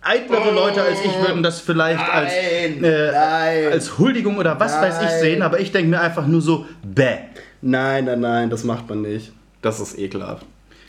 [0.06, 3.72] eitlere Leute als ich würden das vielleicht als, Nein, äh, nein.
[3.74, 5.20] als Huldigung oder was weiß ich Nein.
[5.20, 7.18] sehen, aber ich denke mir einfach nur so, bäh.
[7.62, 9.32] Nein, nein, nein, das macht man nicht.
[9.62, 10.46] Das ist ekelhaft.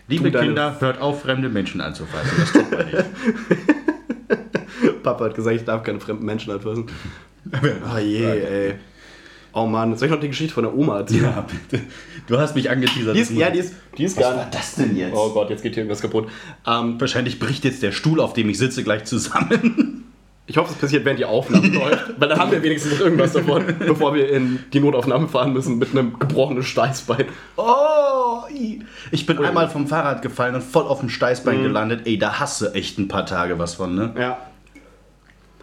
[0.08, 2.30] Liebe deine- Kinder, hört auf, fremde Menschen anzufassen.
[2.38, 3.04] Das tut man nicht.
[5.02, 6.86] Papa hat gesagt, ich darf keine fremden Menschen anfassen.
[7.94, 8.74] Oh je, ey.
[9.58, 11.24] Oh Mann, soll ich noch die Geschichte von der Oma erzählen?
[11.24, 11.82] ja, bitte.
[12.26, 13.16] Du hast mich angeteasert.
[13.16, 14.54] Die ist, ja, die ist, die ist gar nicht.
[14.54, 15.14] das denn jetzt?
[15.16, 16.28] Oh Gott, jetzt geht hier irgendwas kaputt.
[16.66, 20.04] Ähm, Wahrscheinlich bricht jetzt der Stuhl, auf dem ich sitze, gleich zusammen.
[20.46, 22.20] ich hoffe, es passiert, während die Aufnahme läuft.
[22.20, 25.78] Weil dann haben wir wenigstens noch irgendwas davon, bevor wir in die Notaufnahme fahren müssen
[25.78, 27.24] mit einem gebrochenen Steißbein.
[27.56, 28.40] Oh,
[29.10, 29.46] ich bin Ui.
[29.46, 32.02] einmal vom Fahrrad gefallen und voll auf dem Steißbein gelandet.
[32.04, 34.12] Ey, da hast du echt ein paar Tage was von, ne?
[34.18, 34.36] Ja.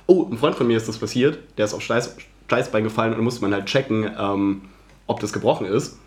[0.07, 1.37] Oh, ein Freund von mir ist das passiert.
[1.59, 2.15] Der ist auf Steiß,
[2.47, 4.61] Steißbein gefallen und dann musste man halt checken, ähm,
[5.07, 5.99] ob das gebrochen ist.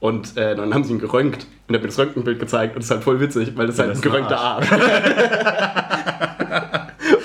[0.00, 2.82] Und äh, dann haben sie ihn geröntgt und er hat mir das Röntgenbild gezeigt und
[2.82, 4.70] das ist halt voll witzig, weil das halt das ein geröntgter Arsch.
[4.70, 4.80] und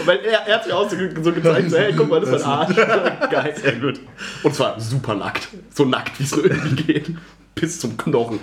[0.07, 2.43] weil er, er hat sich auch so, so gezeigt, so, hey, guck mal, das ist
[2.43, 2.75] ein Arsch.
[3.29, 3.53] Geil.
[3.55, 3.99] Sehr gut.
[4.41, 5.49] Und zwar super nackt.
[5.71, 7.11] So nackt, wie es nur irgendwie geht.
[7.53, 8.39] Bis zum Knochen.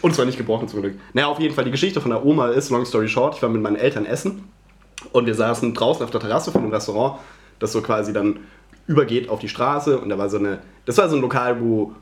[0.00, 0.94] Und zwar nicht gebrochen zum Glück.
[1.12, 3.50] Naja, auf jeden Fall, die Geschichte von der Oma ist, long story short, ich war
[3.50, 4.44] mit meinen Eltern essen
[5.12, 7.18] und wir saßen draußen auf der Terrasse von einem Restaurant,
[7.58, 8.38] das so quasi dann
[8.90, 11.92] übergeht auf die Straße und da war so eine, das war so ein Lokal, wo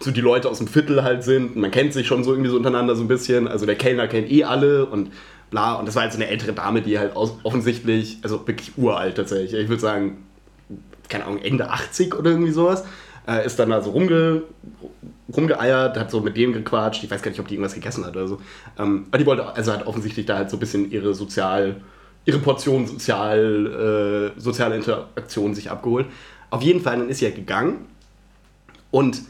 [0.00, 1.54] so die Leute aus dem Viertel halt sind.
[1.54, 4.30] Man kennt sich schon so irgendwie so untereinander so ein bisschen, also der Kellner kennt
[4.30, 5.12] eh alle und
[5.50, 5.74] bla.
[5.74, 9.16] Und das war halt so eine ältere Dame, die halt aus, offensichtlich, also wirklich uralt
[9.16, 10.24] tatsächlich, ich würde sagen,
[11.08, 12.84] keine Ahnung, Ende 80 oder irgendwie sowas,
[13.28, 14.42] äh, ist dann da so rumge,
[15.34, 18.16] rumgeeiert, hat so mit dem gequatscht, ich weiß gar nicht, ob die irgendwas gegessen hat
[18.16, 18.40] oder so.
[18.78, 21.76] Ähm, aber die wollte, also hat offensichtlich da halt so ein bisschen ihre sozial,
[22.26, 26.06] ihre Portion sozial, äh, soziale Interaktion sich abgeholt.
[26.50, 27.86] Auf jeden Fall, dann ist sie halt gegangen
[28.90, 29.22] und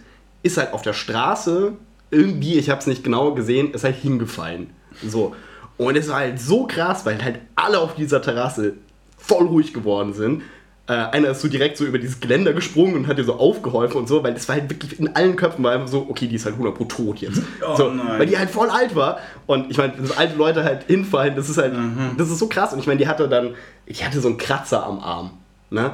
[0.43, 1.73] ist halt auf der Straße
[2.11, 4.71] irgendwie, ich habe es nicht genau gesehen, ist halt hingefallen.
[5.07, 5.35] So.
[5.77, 8.75] Und es war halt so krass, weil halt alle auf dieser Terrasse
[9.19, 10.43] voll ruhig geworden sind.
[10.89, 13.99] Äh, einer ist so direkt so über dieses Geländer gesprungen und hat ihr so aufgeholfen
[13.99, 16.37] und so, weil das war halt wirklich in allen Köpfen war einfach so, okay, die
[16.37, 17.43] ist halt 100 pro tot jetzt.
[17.67, 18.21] Oh so, nein.
[18.21, 19.19] Weil die halt voll alt war.
[19.47, 21.75] Und ich meine, dass alte Leute halt hinfallen, das ist halt,
[22.17, 22.73] das ist so krass.
[22.73, 25.33] Und ich meine, die hatte dann, ich hatte so einen Kratzer am Arm.
[25.71, 25.93] Ne?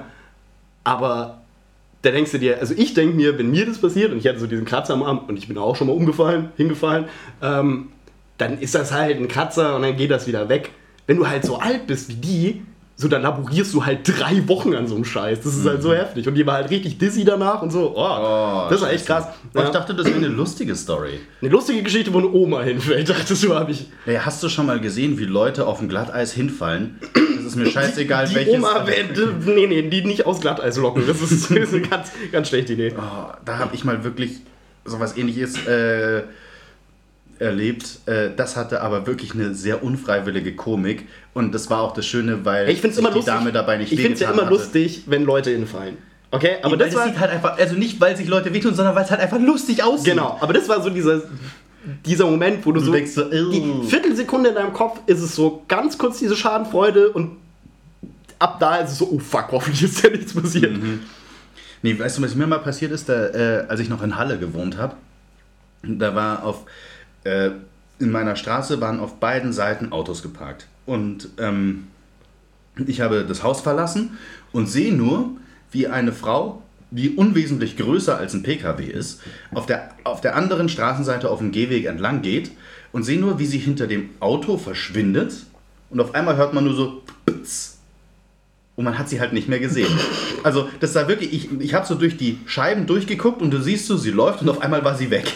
[0.84, 1.42] Aber
[2.02, 4.40] da denkst du dir, also ich denke mir, wenn mir das passiert und ich hatte
[4.40, 7.06] so diesen Kratzer am Arm und ich bin auch schon mal umgefallen, hingefallen,
[7.40, 7.88] ähm,
[8.38, 10.70] dann ist das halt ein Kratzer und dann geht das wieder weg.
[11.06, 12.62] Wenn du halt so alt bist wie die,
[13.02, 15.40] so dann laborierst du halt drei Wochen an so einem Scheiß.
[15.42, 16.26] Das ist halt so heftig.
[16.26, 17.92] Und die war halt richtig dizzy danach und so.
[17.94, 19.26] Oh, das war echt krass.
[19.54, 19.70] Oh, ich Ja.
[19.70, 21.20] dachte, das wäre eine lustige Story.
[21.42, 23.86] Eine lustige Geschichte, wo eine Oma hinfällt, dachtest du, habe ich.
[24.06, 26.98] Hey, hast du schon mal gesehen, wie Leute auf dem Glatteis hinfallen?
[27.36, 28.54] Das ist mir scheißegal, Die welches.
[28.54, 28.84] Oma,
[29.44, 31.04] nee, nee, die nicht aus Glatteis locken.
[31.06, 32.94] Das ist, das ist eine ganz, ganz schlechte Idee.
[32.96, 34.40] Oh, da habe ich mal wirklich
[34.84, 36.22] sowas ähnliches äh,
[37.42, 38.00] erlebt.
[38.06, 41.08] Äh, das hatte aber wirklich eine sehr unfreiwillige Komik.
[41.34, 43.34] Und das war auch das Schöne, weil Ich sich immer die lustig.
[43.34, 44.54] Dame dabei nicht ich finde es ja immer hatte.
[44.54, 45.98] lustig, wenn Leute hinfallen.
[46.30, 49.04] Okay, aber das war sieht halt einfach, also nicht, weil sich Leute wehtun, sondern weil
[49.04, 50.12] es halt einfach lustig aussieht.
[50.14, 50.38] genau.
[50.40, 51.22] Aber das war so dieser
[52.06, 53.88] dieser Moment, wo du, so denkst so, die.
[53.88, 57.36] Viertelsekunde in deinem Kopf ist es so ganz kurz diese Schadenfreude und
[58.38, 60.72] ab da ist es so, oh fuck, hoffentlich ist ja nichts passiert.
[61.82, 64.38] Nee, weißt du, was mir mal passiert ist, da, äh, als ich noch in Halle
[64.38, 64.94] gewohnt habe?
[65.82, 66.64] Da war auf,
[67.24, 67.50] äh,
[67.98, 70.66] in meiner Straße waren auf beiden Seiten Autos geparkt.
[70.86, 71.86] Und ähm,
[72.86, 74.18] ich habe das Haus verlassen
[74.52, 75.30] und sehe nur,
[75.70, 79.22] wie eine Frau, die unwesentlich größer als ein PKW ist,
[79.54, 82.50] auf der, auf der anderen Straßenseite auf dem Gehweg entlang geht
[82.92, 85.46] und sehe nur, wie sie hinter dem Auto verschwindet.
[85.90, 87.78] Und auf einmal hört man nur so Ptz.
[88.74, 89.90] Und man hat sie halt nicht mehr gesehen.
[90.42, 93.86] Also, das war wirklich, ich, ich habe so durch die Scheiben durchgeguckt und du siehst
[93.86, 95.30] so, sie läuft und auf einmal war sie weg.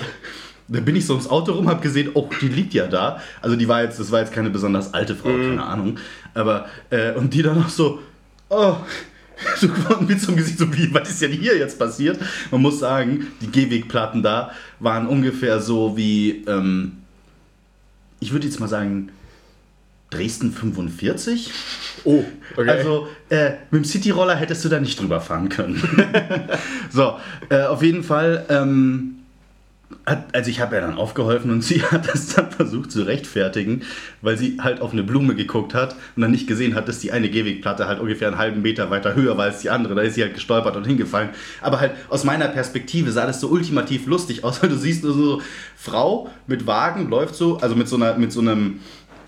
[0.68, 3.20] Da bin ich so ums Auto rum, habe gesehen, oh, die liegt ja da.
[3.40, 5.98] Also die war jetzt, das war jetzt keine besonders alte Frau, keine Ahnung.
[6.34, 8.00] Aber, äh, und die dann noch so,
[8.48, 8.76] oh,
[9.56, 9.68] so
[10.00, 12.18] mit so einem Gesicht, so wie, was ist denn hier jetzt passiert?
[12.50, 14.50] Man muss sagen, die Gehwegplatten da
[14.80, 16.98] waren ungefähr so wie, ähm,
[18.18, 19.10] ich würde jetzt mal sagen,
[20.10, 21.50] Dresden 45.
[22.04, 22.24] Oh,
[22.56, 22.70] okay.
[22.70, 25.82] Also äh, mit dem Cityroller hättest du da nicht drüber fahren können.
[26.90, 27.16] so,
[27.48, 29.15] äh, auf jeden Fall ähm,
[30.06, 33.82] Hat, also ich habe ja dann aufgeholfen und sie hat das dann versucht zu rechtfertigen,
[34.22, 37.12] weil sie halt auf eine Blume geguckt hat und dann nicht gesehen hat, dass die
[37.12, 39.94] eine Gehwegplatte halt ungefähr einen halben Meter weiter höher war als die andere.
[39.94, 41.30] Da ist sie halt gestolpert und hingefallen.
[41.60, 45.12] Aber halt aus meiner Perspektive sah das so ultimativ lustig aus, weil du siehst nur
[45.12, 45.42] so
[45.76, 48.80] Frau mit Wagen läuft so, also mit so einer mit so einem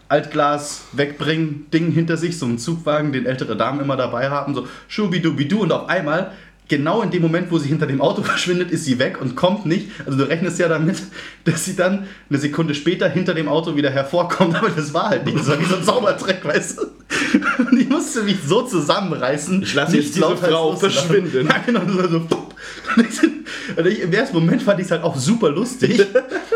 [0.09, 4.67] Altglas wegbringen Ding hinter sich, so einen Zugwagen, den ältere Damen immer dabei haben, so
[4.89, 6.33] schubidubidu und auf einmal
[6.69, 9.67] genau in dem Moment, wo sie hinter dem Auto verschwindet, ist sie weg und kommt
[9.67, 9.89] nicht.
[10.05, 11.03] Also du rechnest ja damit,
[11.45, 15.25] dass sie dann eine Sekunde später hinter dem Auto wieder hervorkommt, aber das war halt
[15.25, 15.39] nicht.
[15.39, 16.83] Das war wie so ein Zaubertrick, weißt du?
[17.71, 19.63] Und ich musste mich so zusammenreißen.
[19.63, 21.49] Ich lasse jetzt diese Frau verschwinden.
[21.49, 21.81] Ja, genau.
[21.81, 22.27] War so.
[23.77, 26.05] Und ich, Im ersten Moment fand ich es halt auch super lustig.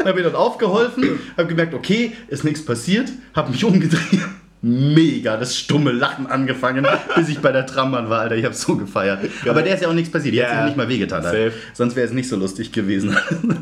[0.01, 4.21] habe mir dann aufgeholfen, habe gemerkt, okay, ist nichts passiert, habe mich umgedreht
[4.63, 8.37] mega das stumme Lachen angefangen, bis ich bei der Trambahn war, Alter.
[8.37, 9.19] Ich habe so gefeiert.
[9.49, 10.35] Aber der ist ja auch nichts passiert.
[10.35, 11.25] Die Ja, hat sich ja nicht mal wehgetan.
[11.25, 11.53] Alter.
[11.75, 13.17] Sonst wäre es nicht so lustig gewesen.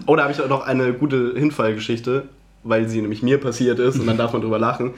[0.07, 2.25] Oh, da habe ich auch noch eine gute Hinfallgeschichte,
[2.65, 4.93] weil sie nämlich mir passiert ist und dann darf man drüber lachen.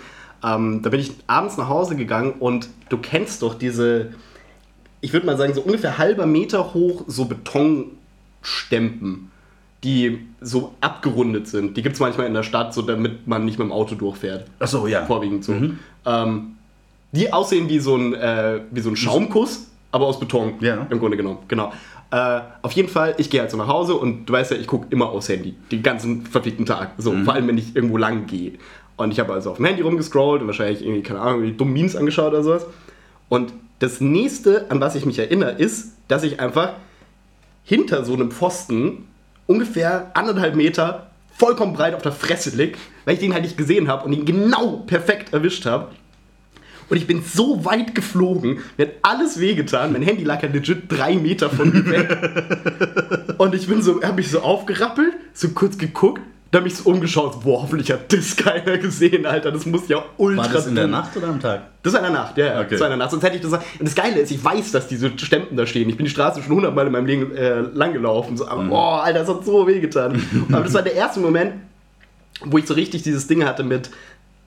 [0.45, 4.09] Ähm, da bin ich abends nach Hause gegangen und du kennst doch diese,
[5.01, 9.31] ich würde mal sagen, so ungefähr halber Meter hoch, so Betonstempen,
[9.85, 11.77] die so abgerundet sind.
[11.77, 14.47] Die gibt es manchmal in der Stadt, so damit man nicht mit dem Auto durchfährt.
[14.59, 15.05] Achso, ja.
[15.05, 15.55] Vorwiegend so.
[16.07, 16.57] Ähm,
[17.13, 20.55] die aussehen wie so ein, äh, wie so ein Schaumkuss, aber aus Beton.
[20.61, 20.87] Ja.
[20.89, 21.73] Im Grunde genommen, genau.
[22.11, 24.67] Äh, auf jeden Fall, ich gehe halt so nach Hause und du weißt ja, ich
[24.67, 25.55] gucke immer aufs Handy.
[25.71, 26.93] Den ganzen verfickten Tag.
[26.99, 28.53] So, vor allem, wenn ich irgendwo lang gehe.
[28.97, 31.73] Und ich habe also auf dem Handy rumgescrollt und wahrscheinlich irgendwie, keine Ahnung, irgendwie dumme
[31.73, 32.67] Memes angeschaut oder sowas.
[33.29, 36.75] Und das nächste, an was ich mich erinnere, ist, dass ich einfach
[37.65, 39.09] hinter so einem Pfosten
[39.47, 43.89] ungefähr anderthalb Meter vollkommen breit auf der Fresse lieg, weil ich den halt nicht gesehen
[43.89, 45.89] habe und ihn genau perfekt erwischt habe.
[46.89, 49.93] Und ich bin so weit geflogen, mir hat alles wehgetan.
[49.93, 53.35] Mein Handy lag ja legit drei Meter von mir weg.
[53.39, 56.21] Und ich bin so, habe mich so aufgerappelt, so kurz geguckt,
[56.53, 59.51] dann mich so umgeschaut, boah, hoffentlich hat das keiner gesehen, Alter.
[59.51, 61.63] Das muss ja ultra War das in der Nacht oder am Tag?
[61.83, 62.61] das war in der Nacht, ja, ja.
[62.61, 62.69] Okay.
[62.73, 63.11] Das war in der Nacht.
[63.11, 63.53] Sonst hätte ich das.
[63.53, 65.89] Und das Geile ist, ich weiß, dass diese Stempen da stehen.
[65.89, 68.37] Ich bin die Straße schon hundertmal in meinem Leben äh, lang gelaufen.
[68.37, 70.23] So, aber, boah, Alter, das hat so wehgetan.
[70.53, 71.55] aber das war der erste Moment,
[72.45, 73.89] wo ich so richtig dieses Ding hatte mit,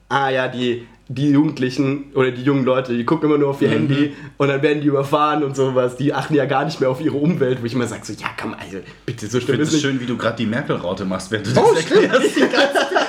[0.08, 3.68] ah ja, die, die Jugendlichen oder die jungen Leute, die gucken immer nur auf ihr
[3.70, 5.96] Handy und dann werden die überfahren und sowas.
[5.96, 8.26] Die achten ja gar nicht mehr auf ihre Umwelt, wo ich immer sage, so, ja,
[8.40, 11.04] komm, also, bitte, so Ich schlimm finde ist es schön, wie du gerade die Merkel-Raute
[11.04, 12.02] machst, während du das Oh, stimmt.
[12.12, 12.36] erklärst.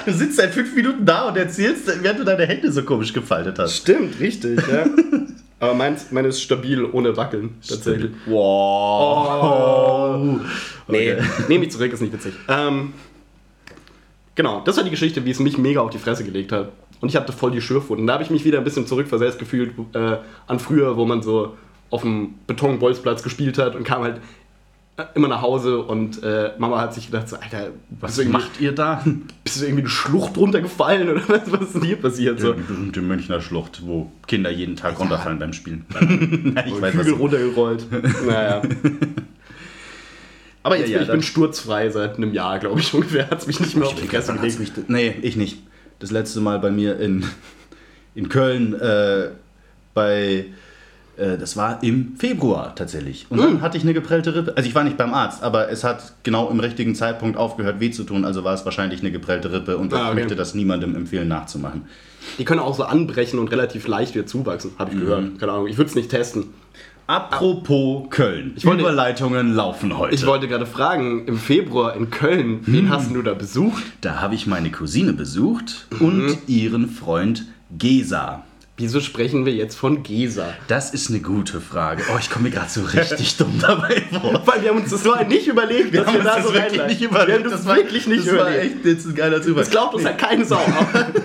[0.06, 3.58] Du sitzt seit fünf Minuten da und erzählst, während du deine Hände so komisch gefaltet
[3.58, 3.78] hast.
[3.78, 4.86] Stimmt, richtig, ja.
[5.60, 8.12] Aber meins, meine ist stabil, ohne Wackeln, tatsächlich.
[8.28, 10.40] Wow.
[10.88, 11.24] Nee, Okay.
[11.50, 12.34] nehme ich zurück, ist nicht witzig.
[12.48, 12.94] Ähm,
[14.36, 16.70] genau, das war die Geschichte, wie es mich mega auf die Fresse gelegt hat.
[17.00, 18.08] Und ich hatte voll die Schürfwunden.
[18.08, 21.56] Da habe ich mich wieder ein bisschen zurückversetzt gefühlt äh, an früher, wo man so
[21.90, 24.20] auf dem Betonbolzplatz gespielt hat und kam halt
[24.98, 27.70] äh, immer nach Hause und äh, Mama hat sich gedacht, so, Alter,
[28.02, 29.04] Was macht ihr da?
[29.44, 32.40] bist du irgendwie eine Schlucht runtergefallen oder was, was ist denn hier passiert?
[32.40, 35.86] So, Die berühmte Münchner Schlucht, wo Kinder jeden Tag runterfallen beim Spielen.
[36.66, 37.86] ich weiß, was Hügel du runtergerollt.
[38.26, 38.62] naja.
[40.64, 43.30] Aber jetzt Ja, ja, bin ich bin sturzfrei seit einem Jahr, glaube ich ungefähr.
[43.30, 44.60] Hat es mich nicht mehr auf die Fresse gelegt.
[44.60, 45.60] mich, nee, ich nicht.
[46.00, 47.26] Das letzte Mal bei mir in,
[48.16, 49.30] in Köln äh,
[49.94, 50.46] bei.
[51.18, 53.26] äh, Das war im Februar tatsächlich.
[53.30, 53.46] Und Hm.
[53.46, 54.54] dann hatte ich eine geprellte Rippe.
[54.56, 57.90] Also ich war nicht beim Arzt, aber es hat genau im richtigen Zeitpunkt aufgehört weh
[57.92, 58.26] zu tun.
[58.26, 60.16] Also war es wahrscheinlich eine geprellte Rippe und Ah, ich okay.
[60.16, 61.88] möchte das niemandem empfehlen nachzumachen.
[62.38, 65.40] Die können auch so anbrechen und relativ leicht wieder zuwachsen, habe ich gehört.
[65.40, 66.46] Keine Ahnung, ich würde es nicht testen.
[67.08, 68.54] Apropos Köln.
[68.64, 70.14] wollte- Überleitungen laufen heute.
[70.14, 73.82] Ich wollte gerade fragen, im Februar in Köln, wen hast du da besucht?
[74.02, 76.06] da habe ich meine Cousine besucht Mhm.
[76.06, 77.46] und ihren Freund
[77.78, 78.44] Gesa.
[78.80, 80.54] Wieso sprechen wir jetzt von Gesa?
[80.68, 82.04] Das ist eine gute Frage.
[82.14, 84.40] Oh, ich komme mir gerade so richtig dumm dabei vor.
[84.46, 87.00] Weil wir haben uns das so nicht überlegt, dass wir, da so reinleiten.
[87.00, 88.76] Wir haben das, wirklich nicht das war überlegt.
[88.76, 89.64] echt jetzt ein geiler Zufall.
[89.64, 90.60] Das glaubt uns halt keine Sau.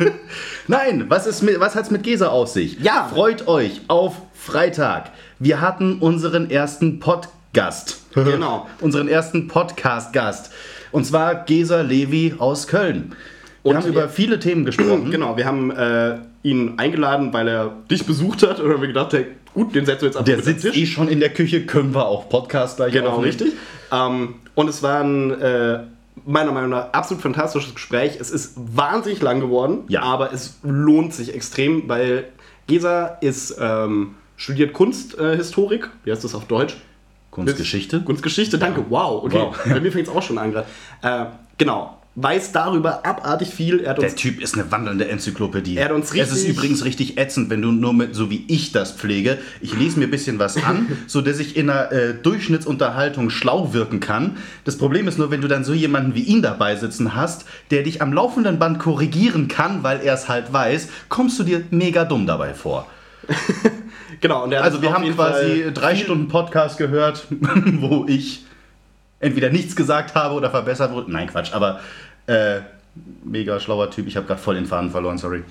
[0.68, 2.79] Nein, was, ist mit, was hat es mit Gesa auf sich?
[2.81, 3.11] Ja.
[3.12, 5.11] Freut euch auf Freitag.
[5.38, 7.98] Wir hatten unseren ersten Podcast.
[8.14, 8.66] Genau.
[8.81, 10.52] unseren ersten Podcast-Gast.
[10.90, 13.14] Und zwar Gesa Levi aus Köln.
[13.62, 15.11] Wir Und haben über viele Themen gesprochen.
[15.12, 18.59] genau, wir haben äh, ihn eingeladen, weil er dich besucht hat.
[18.59, 21.20] Haben wir gedacht, hey, gut, den setzen wir jetzt einfach Der sitzt eh schon in
[21.20, 23.26] der Küche, können wir auch Podcast gleich Genau, aufnehmen.
[23.28, 23.52] richtig.
[23.92, 25.81] Ähm, und es war ein, äh,
[26.26, 28.16] meiner Meinung nach, absolut fantastisches Gespräch.
[28.20, 30.02] Es ist wahnsinnig lang geworden, Ja.
[30.02, 32.24] aber es lohnt sich extrem, weil
[32.66, 35.85] Gesa ist, ähm, studiert Kunsthistorik.
[35.85, 36.07] Äh.
[36.07, 36.75] Wie heißt das auf Deutsch?
[37.31, 38.03] Kunstgeschichte.
[38.03, 38.85] Kunstgeschichte, danke.
[38.90, 39.38] Wow, okay.
[39.38, 39.57] Wow.
[39.64, 40.66] Bei mir fängt es auch schon an gerade.
[41.03, 41.25] Äh,
[41.57, 41.99] genau.
[42.14, 43.81] weiß darüber abartig viel.
[43.81, 45.79] Er Der Typ ist eine wandelnde Enzyklopädie.
[45.79, 48.45] Er hat uns es ist richtig- übrigens richtig ätzend, wenn du nur mit, so wie
[48.49, 51.90] ich das pflege, ich lese mir ein bisschen was an, so dass ich in einer
[51.90, 54.37] äh, Durchschnittsunterhaltung schlau wirken kann.
[54.64, 57.83] Das Problem ist nur, wenn du dann so jemanden wie ihn dabei sitzen hast, der
[57.83, 62.05] dich am laufenden Band korrigieren kann, weil er es halt weiß, kommst du dir mega
[62.05, 62.88] dumm dabei vor.
[64.23, 68.45] Genau, und er hat Also wir haben quasi Fall drei Stunden Podcast gehört, wo ich
[69.19, 71.11] entweder nichts gesagt habe oder verbessert wurde.
[71.11, 71.81] Nein, Quatsch, aber
[72.29, 72.61] äh,
[73.25, 74.07] mega schlauer Typ.
[74.07, 75.43] Ich habe gerade voll den Faden verloren, sorry.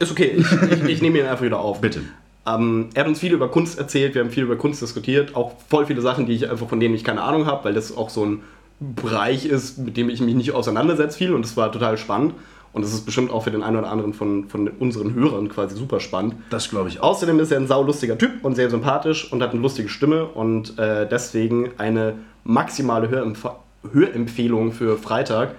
[0.00, 1.80] Ist okay, ich, ich, ich nehme ihn einfach wieder auf.
[1.80, 2.00] Bitte.
[2.44, 5.52] Ähm, er hat uns viel über Kunst erzählt, wir haben viel über Kunst diskutiert, auch
[5.68, 8.10] voll viele Sachen, die ich einfach von denen ich keine Ahnung habe, weil das auch
[8.10, 8.42] so ein
[8.80, 12.34] Bereich ist, mit dem ich mich nicht auseinandersetze viel und das war total spannend.
[12.72, 15.74] Und das ist bestimmt auch für den einen oder anderen von, von unseren Hörern quasi
[15.76, 16.34] super spannend.
[16.50, 17.10] Das glaube ich auch.
[17.10, 20.78] Außerdem ist er ein saulustiger Typ und sehr sympathisch und hat eine lustige Stimme und
[20.78, 23.46] äh, deswegen eine maximale Hörempf
[23.92, 25.54] Hörempfehlung für Freitag.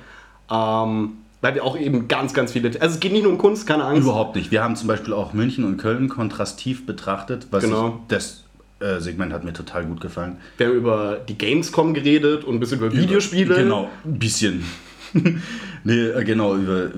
[0.52, 2.69] Ähm, weil wir auch eben ganz, ganz viele.
[2.82, 4.04] Also es geht nicht nur um Kunst, keine Angst.
[4.04, 4.52] Überhaupt nicht.
[4.52, 7.48] Wir haben zum Beispiel auch München und Köln kontrastiv betrachtet.
[7.52, 7.88] Was Genau.
[7.88, 8.43] ich, das
[8.80, 10.38] äh, Segment hat mir total gut gefallen.
[10.58, 13.56] Wir haben über die Gamescom geredet und ein bisschen über Videospiele.
[13.56, 14.65] Genau, ein bisschen.
[15.84, 16.91] nee, äh, genau, über,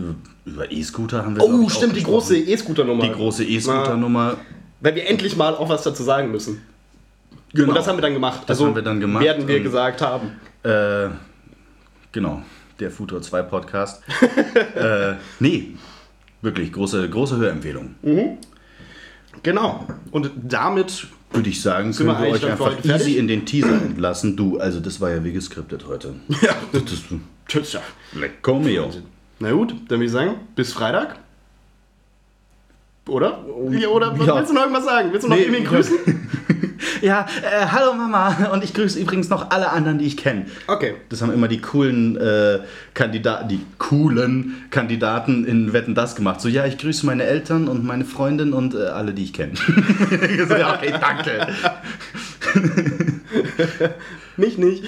[0.45, 3.03] über, E-Scooter haben wir Oh, stimmt, die große E-Scooter-Nummer.
[3.03, 4.37] Die große E-Scooter-Nummer.
[4.79, 6.61] Weil wir endlich mal auch was dazu sagen müssen.
[7.53, 7.69] Genau.
[7.69, 8.43] Und das haben wir dann gemacht.
[8.47, 10.31] Das haben wir dann gemacht Werden wir gesagt haben.
[10.63, 11.09] Äh,
[12.11, 12.41] genau,
[12.79, 14.03] der Futur 2 Podcast.
[14.75, 15.75] äh, nee,
[16.41, 17.95] wirklich, große, große Hörempfehlung.
[19.43, 19.87] Genau.
[20.11, 24.35] Und damit Würde ich sagen, können wir wir euch einfach easy in den Teaser entlassen.
[24.35, 26.15] Du, also das war ja wie geskriptet heute.
[26.41, 26.55] Ja.
[26.73, 27.05] Das ist
[27.51, 27.73] Tschüss.
[27.73, 27.81] ja.
[28.13, 28.89] Lecco mio.
[29.39, 31.17] Na gut, dann würde ich sagen, bis Freitag.
[33.09, 33.43] Oder?
[33.71, 34.35] Ja, oder Ja.
[34.37, 35.09] willst du noch irgendwas sagen?
[35.11, 35.97] Willst du noch Nee, irgendwie ich- grüßen?
[37.01, 38.49] Ja, äh, hallo Mama.
[38.53, 40.45] Und ich grüße übrigens noch alle anderen, die ich kenne.
[40.67, 40.95] Okay.
[41.09, 42.59] Das haben immer die coolen äh,
[42.93, 46.41] Kandidaten, die coolen Kandidaten in Wetten das gemacht.
[46.41, 49.53] So, ja, ich grüße meine Eltern und meine Freundin und äh, alle, die ich kenne.
[50.47, 51.47] so, ja, okay, danke.
[54.37, 54.83] Mich nicht.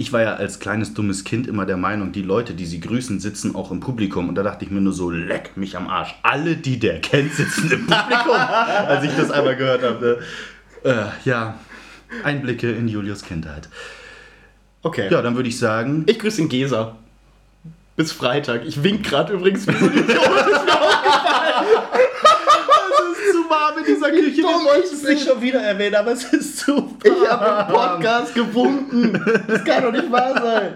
[0.00, 3.18] Ich war ja als kleines dummes Kind immer der Meinung, die Leute, die sie grüßen,
[3.18, 4.28] sitzen auch im Publikum.
[4.28, 6.14] Und da dachte ich mir nur so, leck mich am Arsch.
[6.22, 8.30] Alle, die der kennt, sitzen im Publikum.
[8.32, 10.20] als ich das einmal gehört habe.
[10.84, 11.58] Äh, ja,
[12.22, 13.68] Einblicke in Julius Kindheit.
[14.82, 15.08] Okay.
[15.10, 16.94] Ja, dann würde ich sagen, Ich grüße den Gesa.
[17.96, 18.64] Bis Freitag.
[18.64, 20.08] Ich wink gerade übrigens wie so ein Idiot.
[20.08, 21.26] Ist mir aufgefallen.
[23.02, 24.36] Es ist zu warm in dieser Küche.
[24.38, 26.88] Wir wollten es nicht schon wieder erwähnen, aber es ist super.
[27.04, 29.20] Ich habe im Podcast gewunken.
[29.46, 30.72] Das kann doch nicht wahr sein.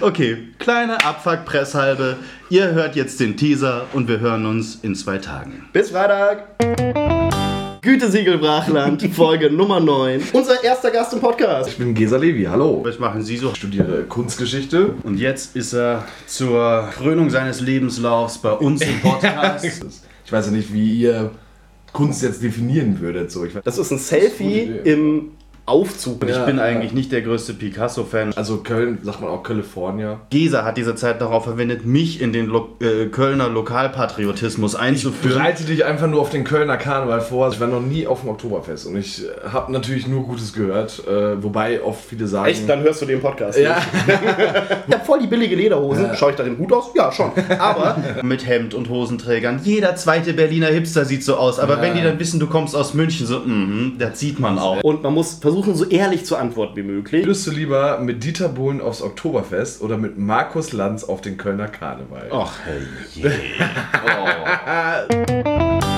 [0.00, 2.16] Okay, kleine Abfuck-Presshalbe.
[2.50, 5.68] Ihr hört jetzt den Teaser und wir hören uns in zwei Tagen.
[5.72, 6.46] Bis Freitag.
[7.82, 10.22] Gütesiegel Brachland, Folge Nummer 9.
[10.34, 11.70] Unser erster Gast im Podcast.
[11.70, 12.82] Ich bin Gesa Levi, hallo.
[12.84, 13.50] Was machen Sie so?
[13.50, 14.94] Ich studiere Kunstgeschichte.
[15.02, 19.64] Und jetzt ist er zur Krönung seines Lebenslaufs bei uns im Podcast.
[20.26, 21.30] Ich weiß ja nicht, wie ihr
[21.92, 23.30] Kunst jetzt definieren würdet.
[23.30, 24.92] So, ich Das ist ein Selfie Idee.
[24.92, 25.32] im
[25.70, 26.22] Aufzug.
[26.24, 26.64] ich Ja, bin ja.
[26.64, 28.32] eigentlich nicht der größte Picasso-Fan.
[28.36, 30.20] also Köln, sagt man auch California.
[30.30, 35.38] Gesa hat diese Zeit darauf verwendet, mich in den Lo äh, Kölner Lokalpatriotismus einzuführen.
[35.38, 37.48] Bereite dich einfach nur auf den Kölner Karneval vor.
[37.52, 41.02] Ich war noch nie auf dem Oktoberfest und ich habe natürlich nur Gutes gehört.
[41.06, 42.50] Äh, wobei oft viele sagen.
[42.50, 42.68] Echt?
[42.68, 43.58] Dann hörst du den Podcast.
[43.58, 43.78] Ja.
[44.88, 46.10] Ich hab voll die billige Lederhosen.
[46.14, 46.90] Schaue ich darin gut aus?
[46.96, 47.30] Ja, schon.
[47.58, 49.60] Aber mit Hemd und Hosenträgern.
[49.62, 51.58] Jeder zweite Berliner Hipster sieht so aus.
[51.58, 51.82] Aber Ja.
[51.82, 54.82] wenn die dann wissen, du kommst aus München, so, mhm, das sieht man auch.
[54.82, 57.24] und man muss versuchen, so ehrlich zu antworten wie möglich.
[57.24, 61.68] Würdest du lieber mit Dieter Bohlen aufs Oktoberfest oder mit Markus Lanz auf den Kölner
[61.68, 62.28] Karneval?
[62.32, 62.82] Ach, hey.